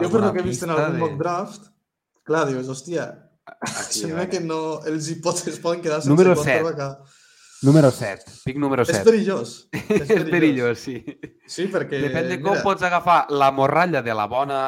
[0.00, 1.70] Jo per alguna lo que he vist en algun de- mock draft,
[2.28, 3.08] clar, dius, hòstia,
[3.50, 6.78] Aquí, sembla que no, els hi pot, es poden quedar sense Número quarterback.
[6.84, 7.18] a-
[7.62, 9.04] Número 7, pic número És 7.
[9.04, 9.50] perillós.
[10.00, 10.94] És perillós, sí.
[11.44, 11.98] Sí, perquè...
[12.06, 14.60] Depèn de com mira, pots agafar la morralla de la bona...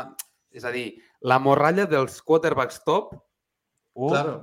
[0.53, 0.91] És a dir,
[1.25, 4.11] la morralla dels quarterbacks top o...
[4.11, 4.43] Claro.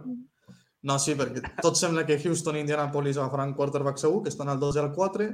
[0.88, 4.62] No, sí, perquè tot sembla que Houston i Indianapolis agafaran quarterback segur, que estan al
[4.62, 5.28] 2 i al 4.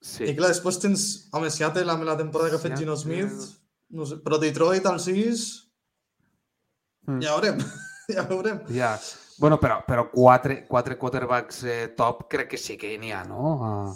[0.00, 0.26] Sí.
[0.26, 1.06] I clar, després tens...
[1.36, 2.96] Home, Seattle amb la temporada que ha fet Gino.
[2.98, 3.46] Smith,
[3.94, 5.46] no sé, però Detroit al 6...
[7.06, 7.22] Mm.
[7.24, 7.62] Ja veurem,
[8.16, 8.60] ja veurem.
[8.74, 8.94] Ja.
[9.40, 13.54] Bueno, però, però quatre, quatre quarterbacks eh, top crec que sí que n'hi ha, no?
[13.56, 13.94] Uh,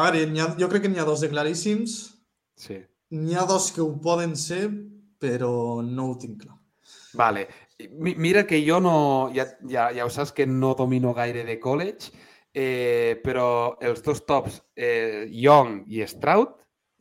[0.00, 1.98] A veure, ha, jo crec que n'hi ha dos de claríssims,
[2.56, 2.78] sí.
[3.12, 4.70] n'hi ha dos que ho poden ser,
[5.20, 6.56] però no ho tinc clar.
[7.20, 7.44] Vale.
[7.90, 9.30] Mi- Mira que jo no...
[9.34, 12.10] Ja, ja, ja ho saps que no domino gaire de college,
[12.54, 16.58] eh, però els dos tops, eh, Young i Stroud,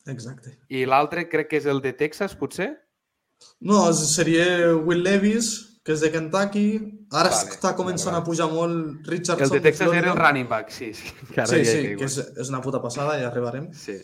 [0.08, 0.58] Exacte.
[0.70, 2.72] i l'altre crec que és el de Texas, potser?
[3.60, 6.66] No, seria Will Levis, que és de Kentucky.
[7.12, 9.48] Ara Vale, està començant vale, a pujar molt Richardson.
[9.48, 10.94] El de Texas era el running back, sí.
[10.94, 13.72] sí que Sí, sí, que és, és una puta passada, ja arribarem.
[13.74, 13.98] Sí,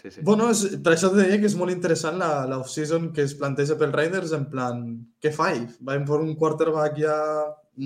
[0.00, 0.24] sí, sí.
[0.26, 3.34] Bueno, és, per això et deia que és molt interessant la, la off-season que es
[3.38, 4.82] planteja pel Raiders en plan,
[5.22, 5.76] què faig?
[5.86, 7.16] Vam per un quarterback ja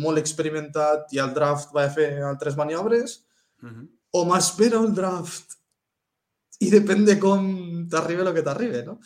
[0.05, 3.21] molt experimentat i al draft va fer altres maniobres
[3.65, 3.85] Mhm.
[4.13, 5.55] o m'espero el draft
[6.61, 7.47] i depèn de com
[7.91, 8.99] t'arriba el que t'arriba, no?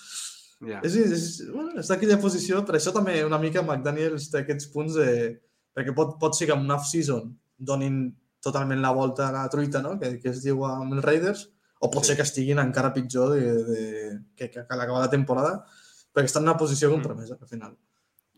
[0.66, 0.80] Ja.
[0.82, 4.66] És, és, bueno, està en aquella posició, per això també una mica McDaniels té aquests
[4.72, 5.38] punts de...
[5.76, 8.00] perquè pot, pot ser que en una off-season donin
[8.42, 9.98] totalment la volta a la truita, no?
[10.00, 11.44] que, que es diu amb els Raiders,
[11.78, 12.08] o pot Sí.
[12.10, 15.64] ser que estiguin encara pitjor de, de, que, que, que l'acabar la temporada,
[16.12, 17.76] perquè estan en una posició compromesa, al final.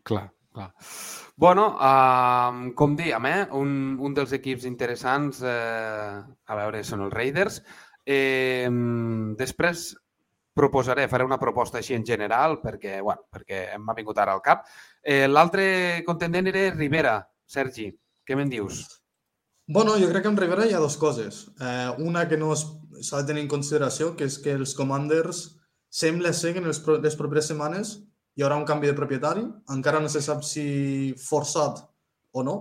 [0.03, 0.75] Clar, clar.
[1.37, 3.47] Bueno, uh, com dèiem, eh?
[3.57, 7.63] un, un dels equips interessants, eh, a veure, són els Raiders.
[8.05, 8.69] Eh,
[9.39, 9.95] després
[10.53, 14.67] proposaré, faré una proposta així en general, perquè, bueno, perquè m'ha vingut ara al cap.
[15.01, 17.17] Eh, L'altre contendent era Rivera.
[17.47, 17.89] Sergi,
[18.27, 19.00] què me'n dius?
[19.71, 21.45] Bueno, jo crec que amb Rivera hi ha dues coses.
[21.63, 25.45] Eh, una que no s'ha de tenir en consideració, que és que els Commanders
[25.91, 27.93] sembla ser que en les, pro les properes setmanes
[28.35, 29.45] hi haurà un canvi de propietari.
[29.71, 31.85] Encara no se sap si forçat
[32.35, 32.57] o no.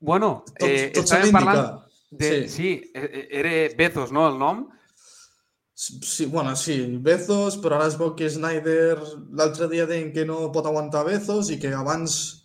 [0.00, 1.62] Bueno, Tot, eh, tot estàvem parlant
[2.10, 2.28] de...
[2.28, 4.66] Sí, sí eh, eh, era Bezos, no?, el nom?
[5.72, 8.98] Sí, bueno, sí, Bezos, però ara es veu que Snyder
[9.38, 12.37] l'altre dia deien que no pot aguantar Bezos i que abans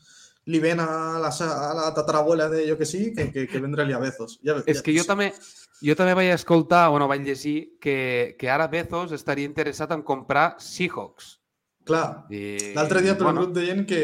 [0.45, 3.93] li ven a la, a la tatarabuela de jo que sí, que, que, que vendre-li
[3.95, 4.39] a Bezos.
[4.43, 5.32] Ja, És que jo també,
[5.79, 10.56] jo també vaig escoltar, bueno, vaig llegir que, que ara Bezos estaria interessat en comprar
[10.60, 11.38] Seahawks.
[11.84, 14.01] Clar, I, l'altre dia per bueno, grup deien que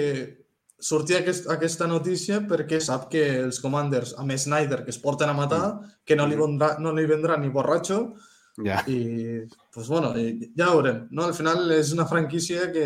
[0.79, 5.35] sortia aquest, aquesta notícia perquè sap que els Commanders, amb Snyder, que es porten a
[5.35, 6.43] matar, que no li, Mhm.
[6.45, 8.13] vendrà, no li vendrà ni borratxo,
[8.65, 8.83] Ja.
[8.87, 10.13] i pues, bueno,
[10.57, 11.07] ja veurem.
[11.11, 11.23] No?
[11.25, 12.85] Al final és una franquícia que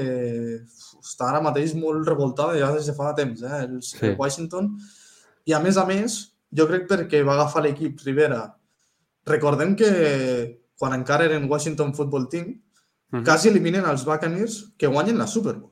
[1.01, 3.63] està ara mateix molt revoltada ja des de fa temps, eh?
[3.67, 4.13] els Sí.
[4.17, 4.77] Washington.
[5.45, 8.55] I a més a més, jo crec perquè va agafar l'equip Rivera.
[9.25, 12.59] Recordem que quan encara eren Washington Football Team,
[13.11, 13.23] Mhm.
[13.23, 15.71] quasi eliminen els Buccaneers que guanyen la Super Bowl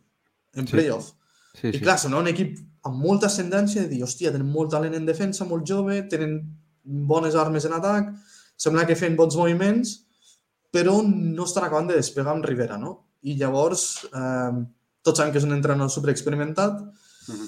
[0.54, 0.74] en Sí.
[0.74, 1.12] playoff.
[1.60, 1.80] Sí, I sí.
[1.82, 5.44] clar, sembla un equip amb molta ascendència de dir, hòstia, tenen molt talent en defensa,
[5.46, 6.42] molt jove, tenen
[6.84, 8.14] bones armes en atac,
[8.58, 9.96] sembla que feien bons moviments,
[10.72, 13.08] però no estan acabant de despegar amb Rivera, no?
[13.24, 14.62] I llavors, eh,
[15.04, 16.80] tots sabem que és un entrenador superexperimentat,
[17.28, 17.48] Mhm.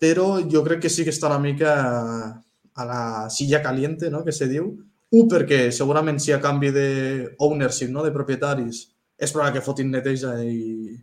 [0.00, 2.42] però jo crec que sí que està una mica
[2.74, 4.76] a la silla caliente, no?, que se diu.
[5.10, 9.90] Un, perquè segurament si a canvi de ownership, no?, de propietaris, és probable que fotin
[9.90, 10.96] neteja i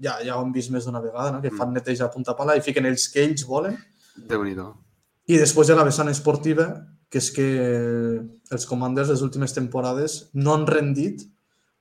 [0.00, 1.42] ja, ja ho hem vist més d'una vegada, no?
[1.42, 3.76] que fan neteja a punta pala i fiquen ells que ells volen.
[4.16, 4.54] déu nhi
[5.26, 7.46] I després hi ha la vessant esportiva, que és que
[8.54, 11.26] els Commanders les últimes temporades no han rendit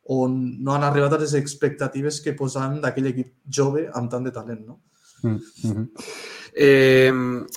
[0.09, 4.33] o no han arribat a les expectatives que posàvem d'aquell equip jove amb tant de
[4.33, 4.79] talent, no?
[5.21, 5.87] Mm -hmm.
[6.55, 7.11] eh,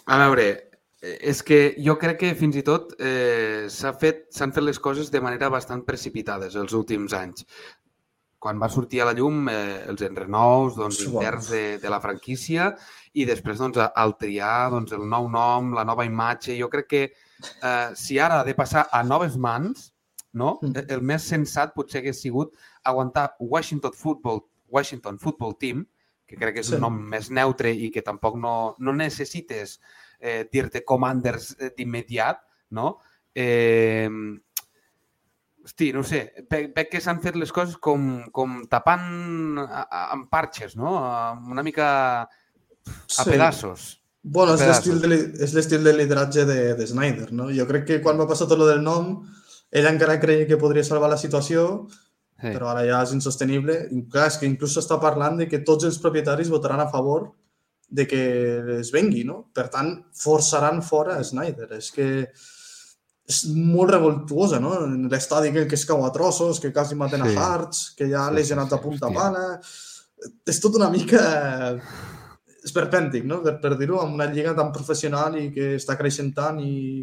[0.05, 4.79] a veure, és que jo crec que fins i tot eh, s'han fet, fet les
[4.79, 7.47] coses de manera bastant precipitades els últims anys.
[8.39, 12.77] Quan va sortir a la llum eh, els enrenous doncs, interns de, de la franquícia
[13.15, 17.05] i després doncs, al triar doncs, el nou nom, la nova imatge, jo crec que
[17.43, 19.91] eh, si ara ha de passar a noves mans,
[20.33, 20.59] no?
[20.63, 20.87] Mm.
[20.89, 22.55] el més sensat potser hagués sigut
[22.89, 24.41] aguantar Washington Football,
[24.73, 25.85] Washington Football Team,
[26.27, 26.79] que crec que és sí.
[26.79, 29.77] un nom més neutre i que tampoc no, no necessites
[30.19, 32.41] eh, dir-te Commanders eh, d'immediat,
[32.79, 32.95] no?
[33.35, 34.09] Eh,
[35.63, 40.05] hosti, no sé, veig, veig que s'han fet les coses com, com tapant a, a,
[40.17, 40.95] amb parxes, no?
[41.53, 41.89] Una mica
[42.23, 42.29] a
[43.05, 43.29] sí.
[43.29, 43.91] pedaços.
[44.23, 47.49] Bueno, és l'estil de, de lideratge de, de Snyder, no?
[47.51, 49.17] Jo crec que quan va passar tot lo del nom,
[49.75, 52.53] ell encara creia que podria salvar la situació, sí.
[52.53, 53.81] però ara ja és insostenible.
[53.91, 57.33] I, clar, és que inclús s'està parlant de que tots els propietaris votaran a favor
[57.93, 58.23] de que
[58.79, 59.43] es vengui, no?
[59.53, 61.73] Per tant, forçaran fora a Snyder.
[61.77, 62.09] És que
[63.33, 64.77] és molt revoltuosa, no?
[65.11, 67.35] L'estadi que, que es cau a trossos, que quasi maten sí.
[67.35, 69.19] a Hearts, que ja sí, lesionat sí, sí, a punta hòstia.
[69.19, 69.49] pala...
[70.47, 71.19] És tot una mica
[72.63, 73.41] esperpèntic, no?
[73.43, 77.03] per, per dir-ho, amb una lliga tan professional i que està creixent tant i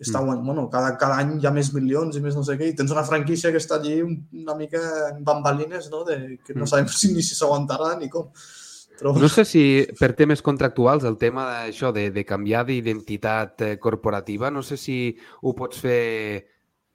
[0.00, 0.40] està, mm.
[0.46, 2.92] bueno, cada, cada any hi ha més milions i més no sé què, i tens
[2.94, 6.02] una franquícia que està allí una mica en bambalines, no?
[6.08, 6.70] De, que no mm.
[6.72, 8.30] sabem si ni si s'aguantarà ni com.
[9.00, 9.14] Però...
[9.16, 9.64] No sé si
[9.96, 14.96] per temes contractuals el tema d'això de, de canviar d'identitat eh, corporativa, no sé si
[15.40, 16.02] ho pots fer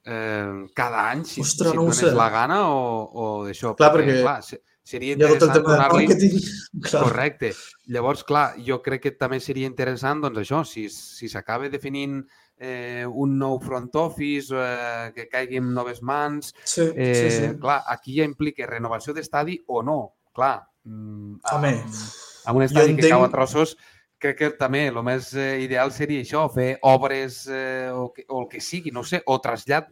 [0.06, 3.74] eh, cada any, si, Ostres, si no et la gana o, o d'això.
[3.78, 6.06] Clar, perquè, perquè clar, seria interessant donar-li...
[6.86, 7.52] Correcte.
[7.92, 12.20] Llavors, clar, jo crec que també seria interessant, doncs això, si si s'acaba definint
[12.58, 16.54] eh, un nou front office, eh, que caigui en noves mans...
[16.64, 17.50] Sí, eh, sí, sí.
[17.60, 19.98] Clar, aquí ja implica renovació d'estadi o no.
[20.36, 22.00] Clar, mm, Home, amb,
[22.46, 23.14] amb un estadi que entenc...
[23.16, 23.76] cau a trossos,
[24.22, 28.44] crec que també el més eh, ideal seria això, fer obres eh, o, que, o
[28.44, 29.90] el que sigui, no sé, o trasllat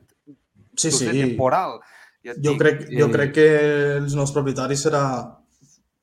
[0.77, 1.11] sí, sí.
[1.11, 1.81] temporal.
[2.25, 3.13] Ja jo, dic, crec, jo eh...
[3.13, 3.49] crec que
[4.01, 5.05] els nous propietaris serà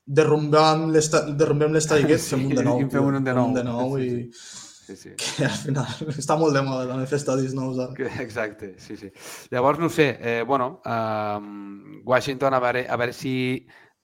[0.06, 2.82] derrumbem l'estadi aquest, sí, fem un de nou.
[2.90, 3.48] Fem un de nou.
[3.50, 4.60] Un de nou sí, i...
[4.82, 5.14] Sí, sí.
[5.36, 8.10] Que al final està molt de moda també fer estadis nous ara.
[8.22, 9.12] Exacte, sí, sí.
[9.54, 13.34] Llavors, no sé, eh, bueno, eh, Washington, a veure, a veure si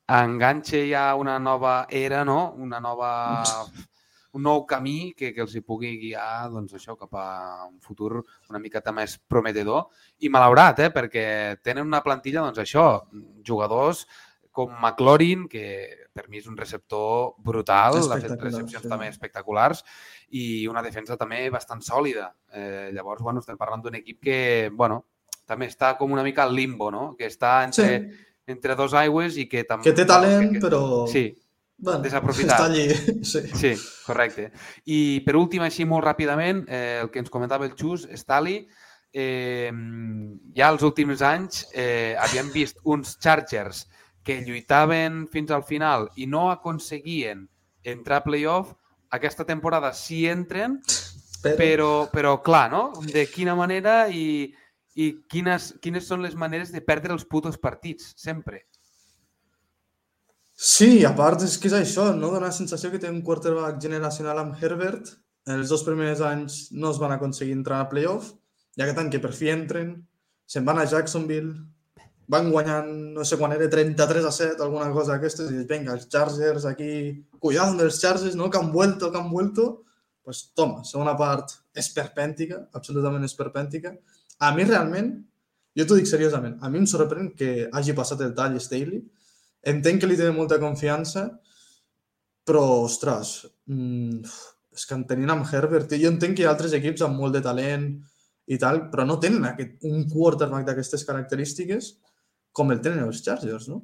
[0.09, 2.55] enganxa ja una nova era, no?
[2.57, 3.11] Una nova
[4.37, 7.29] un nou camí que, que els hi pugui guiar doncs, això cap a
[7.69, 9.87] un futur una miqueta més prometedor
[10.21, 11.27] i malaurat, eh, perquè
[11.65, 12.89] tenen una plantilla, doncs això,
[13.47, 14.05] jugadors
[14.59, 18.91] com McLaurin, que per mi és un receptor brutal, ha fet recepcions sí.
[18.91, 19.85] també espectaculars,
[20.35, 22.33] i una defensa també bastant sòlida.
[22.51, 24.39] Eh, llavors, bueno, estem parlant d'un equip que,
[24.75, 25.05] bueno,
[25.47, 27.13] també està com una mica al limbo, no?
[27.15, 28.27] Que està entre, sí.
[28.51, 29.87] entre dos aigües i que també...
[29.87, 30.83] Que té talent, que, però...
[31.13, 31.29] Sí,
[31.79, 32.59] bueno, desaprofitat.
[32.59, 32.89] Està allí,
[33.31, 33.45] sí.
[33.55, 33.73] Sí,
[34.05, 34.51] correcte.
[34.91, 38.59] I per últim, així molt ràpidament, eh, el que ens comentava el Xus, Stali,
[39.13, 39.71] eh,
[40.59, 43.87] ja els últims anys eh, havíem vist uns Chargers
[44.27, 47.47] que lluitaven fins al final i no aconseguien
[47.83, 48.75] entrar a playoff,
[49.09, 50.77] aquesta temporada sí entren,
[51.41, 52.83] però, però, però clar, no?
[53.01, 54.51] De quina manera i,
[54.99, 58.67] i quines, quines són les maneres de perdre els putos partits, sempre.
[60.59, 62.33] Sí, a part és que és això, no?
[62.33, 65.13] Dóna la sensació que té un quarterback generacional amb Herbert.
[65.47, 68.33] En els dos primers anys no es van aconseguir entrar a playoff,
[68.75, 69.93] i aquest any que per fi entren,
[70.51, 71.53] se'n van a Jacksonville,
[72.35, 75.95] van guanyant, no sé quan era, 33 a 7, alguna cosa d'aquestes, i dius, vinga,
[75.95, 76.91] els Chargers aquí,
[77.39, 78.51] cuidado amb els Chargers, no?
[78.51, 79.69] Que han vuelto, que han vuelto.
[80.27, 83.95] Pues toma, segona part esperpèntica, absolutament esperpèntica.
[84.43, 85.15] A mi realment,
[85.79, 89.01] jo t'ho dic seriosament, a mi em sorprèn que hagi passat el tall Staley,
[89.63, 91.29] entenc que li té molta confiança,
[92.49, 94.23] però, ostres, mmm,
[94.79, 97.35] és que en tenint amb Herbert, jo entenc que hi ha altres equips amb molt
[97.37, 97.89] de talent
[98.49, 101.97] i tal, però no tenen aquest, un quarterback d'aquestes característiques
[102.57, 103.83] com el tenen els Chargers, no?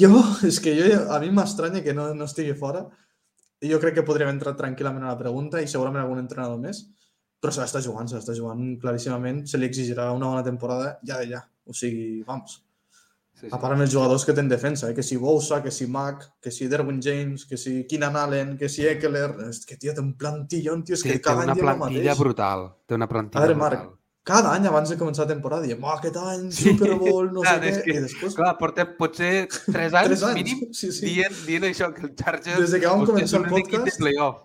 [0.00, 0.10] Jo,
[0.46, 2.84] és que jo, a mi m'estranya que no, no estigui fora.
[3.64, 6.84] Jo crec que podríem entrar tranquil·lament a la pregunta i segurament algun entrenador més,
[7.40, 11.22] però se l'està jugant, se l'està jugant claríssimament, se li exigirà una bona temporada ja
[11.24, 11.40] ja.
[11.64, 12.58] O sigui, vamos,
[13.40, 13.52] Sí, sí.
[13.56, 14.94] A part amb els jugadors que tenen defensa, eh?
[14.94, 18.68] que si Bousa, que si Mac, que si Derwin James, que si Keenan Allen, que
[18.68, 19.30] si Eckler...
[19.48, 22.66] És que, tio, té un plantillon, tio, és que cada any té una plantilla brutal.
[22.86, 23.96] Té una plantilla A veure, Marc, brutal.
[24.30, 26.74] cada any abans de començar la temporada diem, oh, aquest any, Sí.
[26.74, 30.22] Super Bowl, no Clar, sé què, que, i després, Clar, portem potser 3 anys, Tres
[30.28, 31.06] anys, mínim sí, sí.
[31.08, 34.44] Dient, dient això, que els Chargers Des de que vam començar el de podcast- playoff.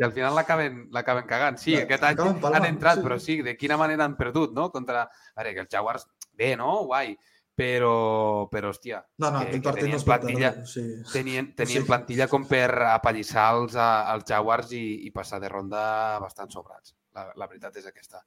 [0.00, 1.58] I al final l'acaben cagant.
[1.60, 3.04] Sí, Clar, aquest any han entrat, sí.
[3.04, 4.70] però sí, de quina manera han perdut, no?
[4.72, 5.02] Contra...
[5.04, 6.78] A veure, que els Jaguars, bé, no?
[6.88, 7.12] Guai.
[7.54, 10.64] Però, però hòstia, no, no, que- que tenien plantilla-.
[10.64, 10.82] Sí.
[11.12, 11.86] tenien, tenien Sí.
[11.86, 16.94] plantilla com per apallissar els, els Jaguars i, i passar de ronda bastant sobrats.
[17.12, 18.22] La, la veritat és aquesta.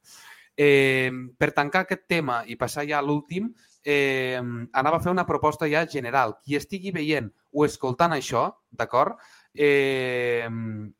[0.56, 3.50] Eh, per tancar aquest tema i passar ja a l'últim,
[3.84, 4.38] eh,
[4.72, 6.38] anava a fer una proposta ja general.
[6.44, 9.18] Qui estigui veient o escoltant això, d'acord?
[9.52, 10.46] Eh,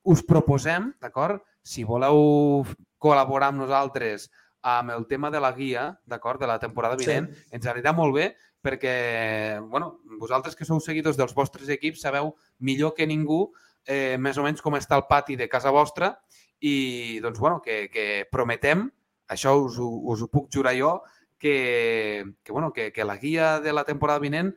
[0.02, 1.40] us proposem, d'acord?
[1.62, 2.64] Si voleu
[2.98, 4.30] col·laborar amb nosaltres
[4.66, 7.48] amb el tema de la guia, d'acord, de la temporada vinent, sí.
[7.54, 8.32] ens anirà molt bé
[8.66, 12.32] perquè, bueno, vosaltres que sou seguidors dels vostres equips sabeu
[12.66, 13.52] millor que ningú
[13.86, 16.16] eh, més o menys com està el pati de casa vostra
[16.58, 18.88] i, doncs, bueno, que, que prometem,
[19.30, 20.96] això us, us ho puc jurar jo,
[21.38, 24.50] que, que, bueno, que, que la guia de la temporada vinent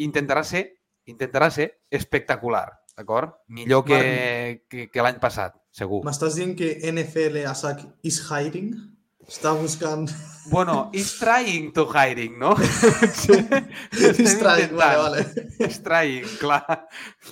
[0.00, 0.64] intentarà ser,
[1.04, 3.36] intentarà ser espectacular, d'acord?
[3.52, 6.00] Millor que, que, que l'any passat, segur.
[6.08, 8.95] M'estàs dient que NFL a sac is hiring?
[9.26, 10.06] Està buscant...
[10.46, 12.52] Bueno, is trying to hiring, no?
[12.62, 15.24] Is trying, vale, vale.
[15.58, 16.62] És trying, clar.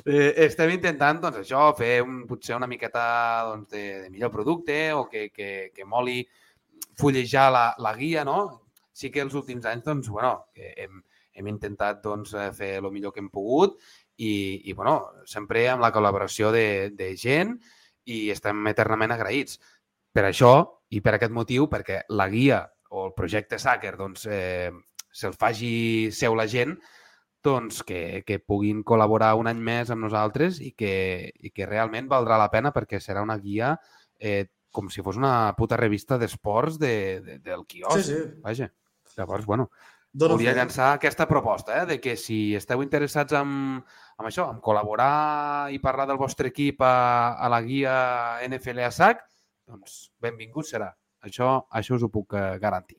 [0.03, 3.05] Eh, estem intentant, doncs, això, fer un, potser una miqueta
[3.53, 6.24] doncs, de, de millor producte o que, que, que moli
[6.99, 8.40] fullejar la, la guia, no?
[8.90, 10.99] Sí que els últims anys, doncs, bueno, hem,
[11.38, 13.78] hem intentat doncs, eh, fer el millor que hem pogut
[14.16, 14.99] i, i bueno,
[15.30, 17.55] sempre amb la col·laboració de, de gent
[18.11, 19.62] i estem eternament agraïts.
[20.14, 20.55] Per això
[20.95, 22.62] i per aquest motiu, perquè la guia
[22.95, 24.70] o el projecte Sacker doncs, eh,
[25.14, 26.76] se'l faci seu la gent,
[27.45, 30.95] doncs que, que puguin col·laborar un any més amb nosaltres i que,
[31.34, 33.74] i que realment valdrà la pena perquè serà una guia
[34.18, 38.01] eh, com si fos una puta revista d'esports de, de, del quiosc.
[38.01, 38.22] Sí, sí.
[38.42, 38.70] Vaja.
[39.14, 39.68] Llavors, bueno,
[40.11, 40.59] Dono volia fe.
[40.59, 45.78] llançar aquesta proposta, eh, de que si esteu interessats en, en això, en col·laborar i
[45.82, 47.95] parlar del vostre equip a, a la guia
[48.49, 49.22] NFL a SAC,
[49.69, 50.91] doncs benvingut serà.
[51.25, 52.99] Això, això us ho puc eh, garantir.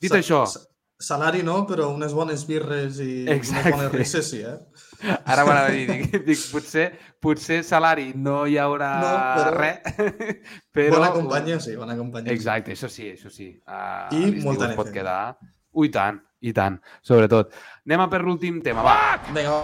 [0.00, 0.66] Dit Sa- això, sa-
[1.00, 3.70] Salari no, però unes bones birres i Exacte.
[3.70, 4.58] unes bones risses sí, eh?
[5.32, 6.90] ara m'anava a dir, dic, dic, potser,
[7.24, 9.78] potser salari no hi haurà No, però- res,
[10.76, 10.98] però...
[10.98, 12.34] Bona companyia, sí, bona companyia.
[12.36, 13.48] Exacte, això sí, això sí.
[13.64, 14.98] Uh, I molta es pot NFL.
[14.98, 15.38] quedar...
[15.72, 17.48] Ui, tant, i tant, sobretot.
[17.88, 18.98] Anem a per l'últim tema, va.
[19.32, 19.56] Vinga.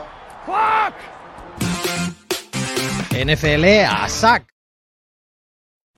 [0.47, 0.95] Clock!
[3.27, 4.49] NFL a sac.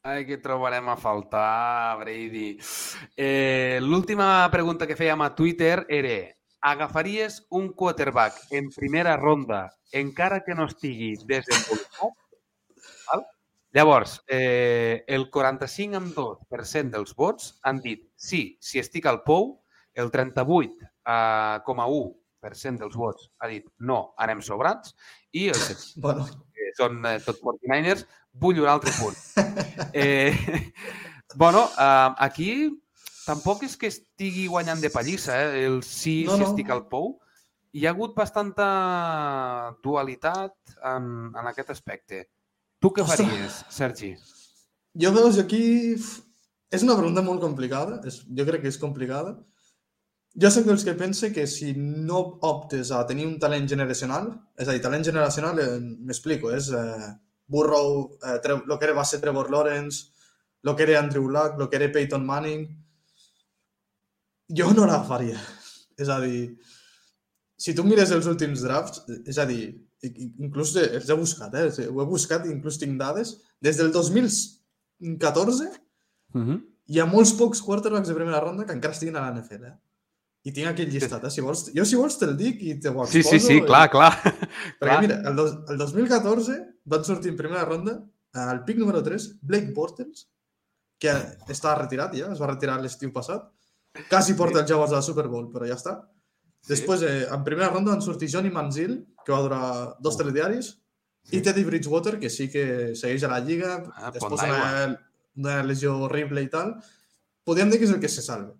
[0.08, 2.58] Ai, que trobarem a faltar, Brady.
[3.14, 6.32] Eh, L'última pregunta que fèiem a Twitter era
[6.64, 12.16] agafaries un quarterback en primera ronda encara que no estigui desenvolupat?
[13.10, 13.26] Val?
[13.76, 19.60] Llavors, eh, el 45,2% dels vots han dit sí, si estic al POU,
[19.92, 24.96] el 38,1% dels vots ha dit no, anem sobrats,
[25.36, 25.60] i el
[26.00, 26.47] Bueno, que
[26.78, 28.04] són eh, tot 49ers,
[28.38, 29.16] vull un altre punt.
[29.92, 30.32] Eh,
[31.42, 32.50] bueno, eh, aquí
[33.26, 35.64] tampoc és que estigui guanyant de pallissa, eh?
[35.66, 36.52] el sí, No, si no.
[36.52, 37.16] estic al pou.
[37.76, 38.66] Hi ha hagut bastanta
[39.84, 40.54] dualitat
[40.88, 42.24] en, en aquest aspecte.
[42.80, 43.26] Tu què Ostres.
[43.26, 44.14] faries, Sergi?
[44.98, 45.94] jo veus aquí...
[46.68, 49.30] És una pregunta molt complicada, és, jo crec que és complicada.
[50.38, 54.68] Jo soc dels que pense que si no optes a tenir un talent generacional, és
[54.68, 57.08] a dir, talent generacional, eh, m'explico, és eh,
[57.50, 60.12] Burrow, eh, lo que era, va ser Trevor Lawrence,
[60.62, 62.68] lo que era Andrew Luck, lo que era Peyton Manning,
[64.60, 65.40] jo no l'agafaria.
[65.98, 66.54] És a dir,
[67.58, 69.72] si tu mires els últims drafts, és a dir,
[70.38, 71.88] inclús els he buscat, eh?
[71.88, 75.70] ho he buscat, inclús tinc dades, des del 2014
[76.28, 76.56] Uh -huh.
[76.92, 79.64] hi ha molts pocs quarterbacks de primera ronda que encara estiguin a la NFL.
[79.64, 79.76] Eh?
[80.46, 81.30] I tinc aquell llistat, eh?
[81.34, 83.38] Si vols, jo si vols te'l dic i te ho Sí, exposo.
[83.38, 84.12] sí, sí, i- clar, clar.
[84.22, 85.00] Perquè clar.
[85.02, 87.98] mira, el, dos, el 2014 van sortir en primera ronda
[88.34, 90.28] al pic número 3 Blake Bortles,
[90.98, 91.10] que
[91.48, 93.44] està retirat ja, es va retirar l'estiu passat.
[94.08, 95.96] Quasi porta els Jaguars a la Super Bowl, però ja està.
[96.68, 100.34] Després, eh, en primera ronda van sortir Johnny Manziel, que va durar dos o tres
[100.34, 100.70] diaris,
[101.32, 104.58] i Teddy Bridgewater, que sí que segueix a la Lliga, Ah, després pont d'aigua.
[104.58, 105.00] una,
[105.36, 106.76] una lesió horrible i tal.
[107.44, 108.54] Podríem dir que és el que se salva.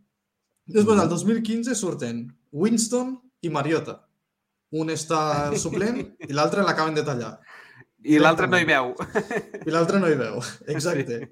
[0.69, 3.97] Després, al 2015, surten Winston i Mariota.
[4.77, 7.39] Un està suplent i l'altre l'acaben de tallar.
[8.05, 8.93] I l'altre no hi veu.
[9.64, 10.37] I l'altre no hi veu.
[10.75, 11.23] Exacte.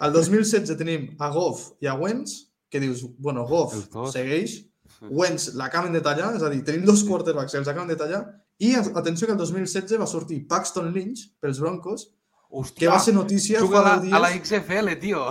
[0.00, 2.38] Al 2016 tenim a Goff i a Wentz,
[2.72, 3.76] que dius, bueno, Goff
[4.10, 4.56] segueix,
[5.12, 8.24] Wentz l'acaben de tallar, és a dir, tenim dos quarterbacks que els acaben de tallar,
[8.58, 12.08] i atenció que el 2016 va sortir Paxton Lynch pels Broncos,
[12.56, 14.46] Hòstia, que va ser notícia fa la, 10 a la dies.
[14.48, 15.24] XFL, tio.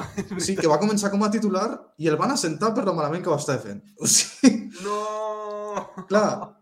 [0.45, 1.65] Sí, que va començar com a titular
[1.97, 3.81] i el van assentar per lo malament que va estar fent.
[4.01, 6.05] O sigui, No!
[6.07, 6.55] clar,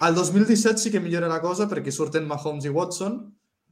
[0.00, 3.18] al 2017 sí que millora la cosa perquè surten Mahomes i Watson,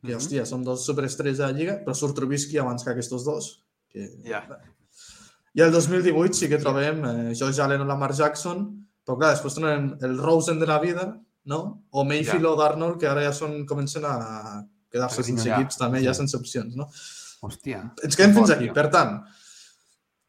[0.02, 0.18] que, Mhm.
[0.20, 3.48] hòstia, són dos superestrells de la lliga, però surt Trubisky abans que aquests dos.
[3.90, 4.04] Que...
[4.24, 4.44] Ja.
[5.54, 8.66] I el 2018 sí que trobem eh, Josh Allen o Lamar Jackson,
[9.04, 11.06] però clar, després tenen el Rosen de la vida,
[11.48, 11.86] no?
[11.90, 12.50] O Mayfield Ja.
[12.52, 14.62] o Darnold, que ara ja són, comencen a
[14.92, 16.06] quedar-se sense equips també, Sí.
[16.06, 16.88] ja sense opcions, no?
[17.42, 17.82] Hòstia.
[18.04, 18.70] Ens quedem fins aquí.
[18.74, 19.20] Per tant,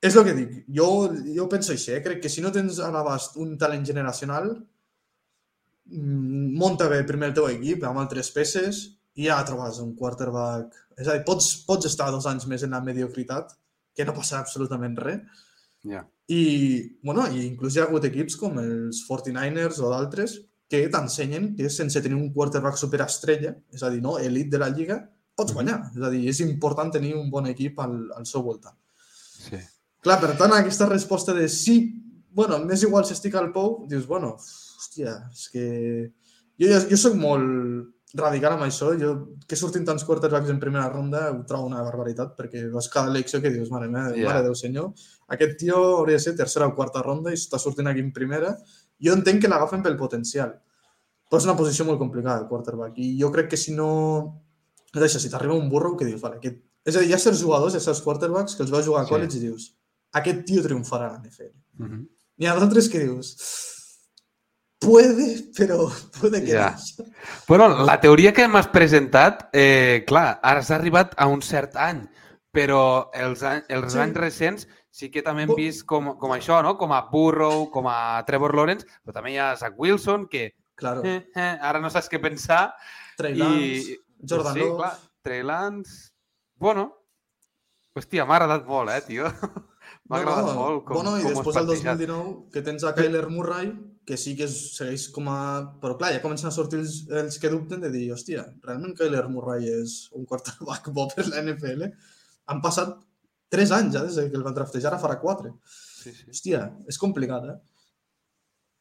[0.01, 0.51] és el que dic.
[0.75, 0.89] Jo,
[1.35, 2.03] jo penso així, eh?
[2.03, 4.51] crec que si no tens a l'abast un talent generacional,
[5.89, 8.83] mm, munta bé primer el teu equip amb altres peces
[9.15, 10.75] i ja trobes un quarterback...
[10.99, 13.53] És a dir, pots, pots estar dos anys més en la mediocritat,
[13.95, 15.21] que no passa absolutament res,
[15.87, 16.01] Ja.
[16.27, 20.33] i, bueno, i inclús hi ha hagut equips com els 49ers o d'altres
[20.69, 24.69] que t'ensenyen que sense tenir un quarterback superestrella, és a dir, no, elit de la
[24.69, 24.99] lliga,
[25.35, 25.79] pots guanyar.
[25.95, 28.77] És a dir, és important tenir un bon equip al, al seu voltant.
[29.39, 29.59] Sí.
[30.05, 31.79] Clar, per tant, aquesta resposta de sí,
[32.31, 35.65] bueno, m'és igual si estic al pou, dius, bueno, hòstia, és que...
[36.59, 39.11] Jo, jo, jo soc molt radical amb això, jo
[39.47, 43.41] que surtin tants quarterbacks en primera ronda ho trobo una barbaritat, perquè vas cada elecció
[43.41, 44.25] que dius, mare meva, Ja.
[44.31, 44.91] mare Déu senyor,
[45.35, 48.57] aquest tio hauria de ser tercera o quarta ronda i està sortint aquí en primera.
[49.03, 50.53] Jo entenc que l'agafen pel potencial,
[51.29, 53.89] però és una posició molt complicada, el quarterback, i jo crec que si no...
[54.93, 56.57] És això, si t'arriba un burro, que dius, vale, aquest...
[56.85, 59.03] És a dir, hi ha certs jugadors, hi ha certs quarterbacks que els vas jugar
[59.03, 59.11] a Sí.
[59.13, 59.67] college i dius,
[60.13, 61.51] aquest tio triomfarà a la NFL.
[61.77, 62.07] Mhm.
[62.39, 63.35] N'hi ha d'altres que dius,
[64.79, 65.89] puede, però
[66.19, 66.75] puede que Ja.
[66.97, 67.05] no.
[67.47, 72.07] Bueno, la teoria que m'has presentat, eh, clar, ara s'ha arribat a un cert any,
[72.51, 73.99] però els, els Sí.
[73.99, 76.75] anys recents sí que també hem vist com, com això, no?
[76.79, 81.03] Com a Burrow, com a Trevor Lawrence, però també hi ha Zach Wilson, que Claro,
[81.03, 82.69] eh, eh, ara no saps què pensar.
[83.19, 84.77] Trey I, Lance, Jordan sí, Love...
[84.79, 84.93] clar,
[85.27, 85.97] Trey Lance...
[86.59, 86.85] Bueno,
[87.95, 89.27] hòstia, m'ha agradat molt, eh, tio?
[90.09, 91.99] M'ha agradat molt com, bueno, i com després el plantejat.
[91.99, 93.73] 2019, que tens a Kyler Murray,
[94.07, 95.39] que sí que es segueix com a...
[95.83, 99.25] Però clar, ja comencen a sortir els, els que dubten de dir, hòstia, realment Kyler
[99.29, 101.89] Murray és un quarterback bo per la NFL?
[102.49, 102.95] Han passat
[103.49, 105.51] 3 anys ja des que el van draftejar, ara farà 4.
[105.65, 106.25] Sí, sí.
[106.29, 107.57] Hòstia, és complicat, eh?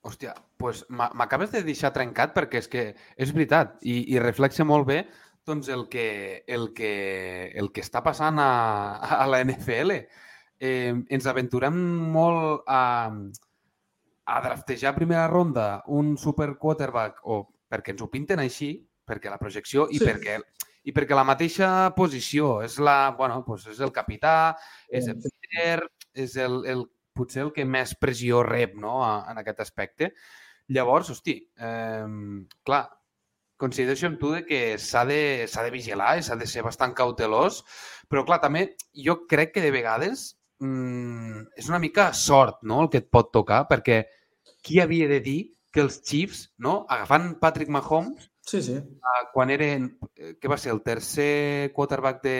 [0.08, 2.82] Hòstia, doncs m'ha- m'acabes de deixar trencat perquè és que
[3.16, 5.00] és veritat i, i reflexa molt bé
[5.48, 9.94] doncs, el, que, el, que, el que està passant a, a la NFL.
[10.60, 11.74] Eh, ens aventurem
[12.12, 13.08] molt a,
[14.28, 17.40] a draftejar a primera ronda un super quarterback o
[17.70, 18.74] perquè ens ho pinten així,
[19.08, 20.04] perquè la projecció i Sí.
[20.04, 20.36] perquè
[20.88, 24.56] i perquè la mateixa posició és la, bueno, doncs és el capità,
[24.88, 25.80] és el líder,
[26.16, 26.86] és el, el,
[27.18, 30.12] potser el que més pressió rep no, a, en aquest aspecte.
[30.72, 31.34] Llavors, hosti,
[31.64, 32.06] eh,
[32.64, 32.82] clar,
[33.58, 35.20] coincideixo amb tu de que s'ha de,
[35.50, 37.62] s'ha de vigilar i s'ha de ser bastant cautelós,
[38.08, 38.68] però clar, també
[39.06, 40.28] jo crec que de vegades
[40.62, 44.04] mm, és una mica sort no, el que et pot tocar, perquè
[44.62, 45.40] qui havia de dir
[45.74, 48.74] que els Chiefs, no, agafant Patrick Mahomes, Sí, sí.
[48.78, 52.30] eh, quan eren, eh, què va ser, el tercer quarterback de,